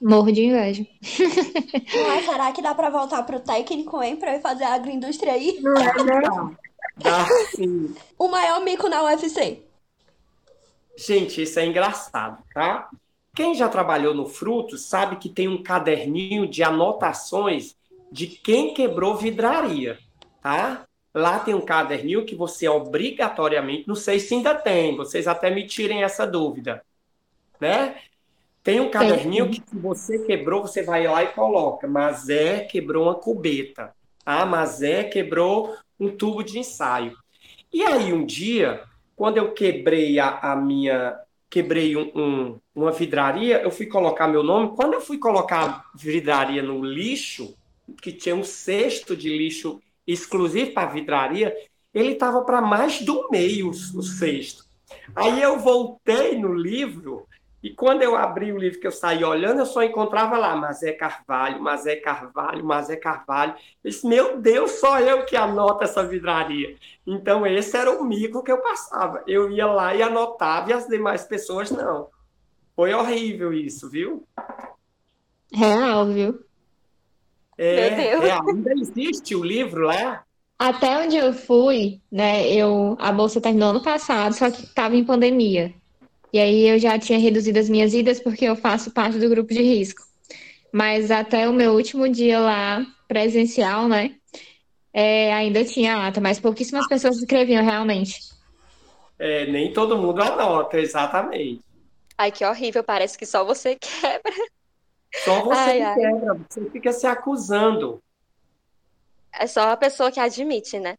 Morro 0.00 0.30
de 0.30 0.44
inveja. 0.44 0.86
Mas 2.06 2.24
será 2.24 2.52
que 2.52 2.62
dá 2.62 2.74
para 2.74 2.90
voltar 2.90 3.22
pro 3.24 3.40
técnico, 3.40 4.02
hein? 4.02 4.16
Pra 4.16 4.36
eu 4.36 4.40
fazer 4.40 4.64
a 4.64 4.74
agroindústria 4.74 5.32
aí? 5.32 5.58
Não 5.60 5.74
é, 5.76 6.04
não? 6.04 6.56
Dá 6.96 7.26
sim. 7.54 7.94
O 8.18 8.26
maior 8.26 8.60
mico 8.64 8.88
na 8.88 9.04
UFC. 9.04 9.62
Gente, 10.96 11.42
isso 11.42 11.60
é 11.60 11.64
engraçado, 11.64 12.42
tá? 12.52 12.88
Quem 13.34 13.54
já 13.54 13.68
trabalhou 13.68 14.12
no 14.12 14.26
Frutos 14.26 14.86
sabe 14.86 15.16
que 15.16 15.28
tem 15.28 15.46
um 15.46 15.62
caderninho 15.62 16.44
de 16.44 16.60
anotações 16.64 17.76
de 18.10 18.26
quem 18.26 18.74
quebrou 18.74 19.14
vidraria, 19.14 19.96
tá? 20.42 20.84
Lá 21.14 21.38
tem 21.38 21.54
um 21.54 21.60
caderninho 21.60 22.24
que 22.24 22.34
você 22.34 22.68
obrigatoriamente, 22.68 23.86
não 23.86 23.94
sei 23.94 24.18
se 24.18 24.34
ainda 24.34 24.54
tem, 24.54 24.96
vocês 24.96 25.28
até 25.28 25.50
me 25.50 25.66
tirem 25.66 26.02
essa 26.02 26.26
dúvida, 26.26 26.84
né? 27.60 27.96
Tem 28.68 28.80
um 28.80 28.90
caderninho 28.90 29.48
que 29.48 29.62
se 29.66 29.78
você 29.78 30.18
quebrou, 30.18 30.60
você 30.60 30.82
vai 30.82 31.06
lá 31.06 31.24
e 31.24 31.28
coloca. 31.28 31.88
Mazé 31.88 32.64
quebrou 32.64 33.04
uma 33.04 33.14
cubeta. 33.14 33.94
Ah, 34.26 34.44
Mazé 34.44 35.04
quebrou 35.04 35.74
um 35.98 36.10
tubo 36.10 36.42
de 36.42 36.58
ensaio. 36.58 37.16
E 37.72 37.82
aí, 37.82 38.12
um 38.12 38.26
dia, 38.26 38.82
quando 39.16 39.38
eu 39.38 39.52
quebrei 39.52 40.18
a, 40.18 40.38
a 40.52 40.54
minha. 40.54 41.18
Quebrei 41.48 41.96
um, 41.96 42.12
um, 42.14 42.60
uma 42.74 42.92
vidraria, 42.92 43.62
eu 43.62 43.70
fui 43.70 43.86
colocar 43.86 44.28
meu 44.28 44.42
nome. 44.42 44.76
Quando 44.76 44.92
eu 44.92 45.00
fui 45.00 45.16
colocar 45.16 45.64
a 45.64 45.84
vidraria 45.96 46.62
no 46.62 46.84
lixo, 46.84 47.56
que 48.02 48.12
tinha 48.12 48.36
um 48.36 48.44
cesto 48.44 49.16
de 49.16 49.30
lixo 49.30 49.80
exclusivo 50.06 50.72
para 50.72 50.90
vidraria, 50.90 51.56
ele 51.94 52.12
estava 52.12 52.42
para 52.42 52.60
mais 52.60 53.00
do 53.00 53.30
meio 53.30 53.70
o 53.70 54.02
cesto. 54.02 54.62
Aí 55.16 55.40
eu 55.40 55.58
voltei 55.58 56.38
no 56.38 56.52
livro 56.52 57.26
e 57.60 57.70
quando 57.70 58.02
eu 58.02 58.14
abri 58.14 58.52
o 58.52 58.58
livro 58.58 58.78
que 58.78 58.86
eu 58.86 58.92
saí 58.92 59.24
olhando, 59.24 59.58
eu 59.58 59.66
só 59.66 59.82
encontrava 59.82 60.38
lá 60.38 60.54
Mazé 60.54 60.92
Carvalho, 60.92 61.60
Mazé 61.60 61.96
Carvalho, 61.96 62.64
Mazé 62.64 62.94
Carvalho. 62.94 63.54
Eu 63.82 63.90
disse, 63.90 64.06
meu 64.06 64.40
Deus, 64.40 64.72
só 64.72 65.00
eu 65.00 65.24
que 65.24 65.36
anoto 65.36 65.82
essa 65.82 66.06
vidraria. 66.06 66.76
Então, 67.04 67.44
esse 67.44 67.76
era 67.76 67.90
o 67.90 68.04
mico 68.04 68.44
que 68.44 68.52
eu 68.52 68.58
passava. 68.58 69.24
Eu 69.26 69.50
ia 69.50 69.66
lá 69.66 69.92
e 69.92 70.02
anotava, 70.02 70.70
e 70.70 70.72
as 70.72 70.86
demais 70.86 71.24
pessoas 71.24 71.70
não. 71.70 72.08
Foi 72.76 72.94
horrível 72.94 73.52
isso, 73.52 73.90
viu? 73.90 74.24
Real, 75.52 76.06
viu? 76.06 76.38
É, 77.56 77.88
real. 77.88 78.48
Ainda 78.48 78.72
existe 78.72 79.34
o 79.34 79.42
livro 79.42 79.86
lá? 79.86 80.22
Até 80.56 81.04
onde 81.04 81.16
eu 81.16 81.32
fui, 81.32 82.00
né? 82.10 82.52
Eu, 82.52 82.96
a 83.00 83.10
bolsa 83.10 83.40
terminou 83.40 83.70
ano 83.70 83.82
passado, 83.82 84.32
só 84.32 84.48
que 84.48 84.62
estava 84.62 84.94
em 84.94 85.04
pandemia. 85.04 85.74
E 86.32 86.38
aí 86.38 86.68
eu 86.68 86.78
já 86.78 86.98
tinha 86.98 87.18
reduzido 87.18 87.58
as 87.58 87.68
minhas 87.68 87.94
idas 87.94 88.20
porque 88.20 88.44
eu 88.44 88.54
faço 88.56 88.90
parte 88.92 89.18
do 89.18 89.28
grupo 89.28 89.52
de 89.52 89.62
risco. 89.62 90.02
Mas 90.72 91.10
até 91.10 91.48
o 91.48 91.52
meu 91.52 91.72
último 91.72 92.08
dia 92.08 92.38
lá, 92.38 92.84
presencial, 93.06 93.88
né? 93.88 94.14
É, 94.92 95.32
ainda 95.32 95.64
tinha 95.64 96.06
ata, 96.06 96.20
mas 96.20 96.40
pouquíssimas 96.40 96.86
pessoas 96.86 97.18
escreviam 97.18 97.64
realmente. 97.64 98.20
É, 99.18 99.46
nem 99.46 99.72
todo 99.72 99.98
mundo 99.98 100.22
anota, 100.22 100.78
exatamente. 100.78 101.60
Ai, 102.16 102.32
que 102.32 102.44
horrível, 102.44 102.84
parece 102.84 103.16
que 103.16 103.24
só 103.26 103.44
você 103.44 103.76
quebra. 103.80 104.32
Só 105.14 105.40
você 105.40 105.54
ai, 105.54 105.80
ai. 105.80 105.94
quebra, 105.94 106.34
você 106.48 106.70
fica 106.70 106.92
se 106.92 107.06
acusando. 107.06 108.00
É 109.32 109.46
só 109.46 109.70
a 109.70 109.76
pessoa 109.76 110.10
que 110.10 110.20
admite, 110.20 110.78
né? 110.78 110.96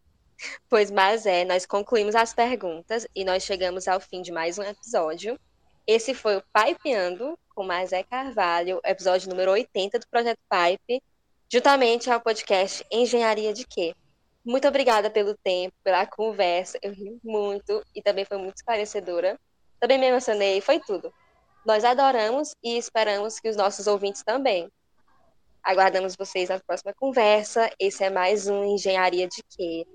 Pois, 0.70 0.90
mas 0.90 1.26
é, 1.26 1.44
nós 1.44 1.66
concluímos 1.66 2.16
as 2.16 2.34
perguntas 2.34 3.08
e 3.16 3.26
nós 3.26 3.44
chegamos 3.44 3.88
ao 3.88 4.00
fim 4.00 4.22
de 4.22 4.32
mais 4.32 4.58
um 4.58 4.64
episódio. 4.64 5.40
Esse 5.86 6.14
foi 6.14 6.38
o 6.38 6.44
Pipeando 6.54 7.38
com 7.54 7.64
Mazé 7.64 8.04
Carvalho, 8.04 8.80
episódio 8.86 9.30
número 9.30 9.52
80 9.52 10.00
do 10.00 10.08
Projeto 10.08 10.40
Pipe, 10.50 11.02
juntamente 11.52 12.10
ao 12.10 12.22
podcast 12.22 12.86
Engenharia 12.92 13.54
de 13.54 13.66
Quê? 13.66 13.94
Muito 14.46 14.68
obrigada 14.68 15.10
pelo 15.10 15.36
tempo, 15.38 15.76
pela 15.84 16.06
conversa, 16.06 16.80
eu 16.82 16.94
ri 16.94 17.20
muito 17.24 17.84
e 17.94 18.02
também 18.02 18.24
foi 18.24 18.38
muito 18.38 18.58
esclarecedora. 18.58 19.38
Também 19.80 19.98
me 19.98 20.08
emocionei, 20.08 20.62
foi 20.62 20.80
tudo. 20.80 21.14
Nós 21.66 21.84
adoramos 21.84 22.56
e 22.64 22.78
esperamos 22.78 23.40
que 23.40 23.50
os 23.50 23.56
nossos 23.56 23.88
ouvintes 23.88 24.24
também. 24.24 24.72
Aguardamos 25.62 26.16
vocês 26.16 26.50
na 26.50 26.60
próxima 26.60 26.94
conversa. 26.94 27.70
Esse 27.78 28.04
é 28.04 28.10
mais 28.10 28.48
um 28.48 28.64
Engenharia 28.64 29.28
de 29.28 29.44
Quê? 29.50 29.86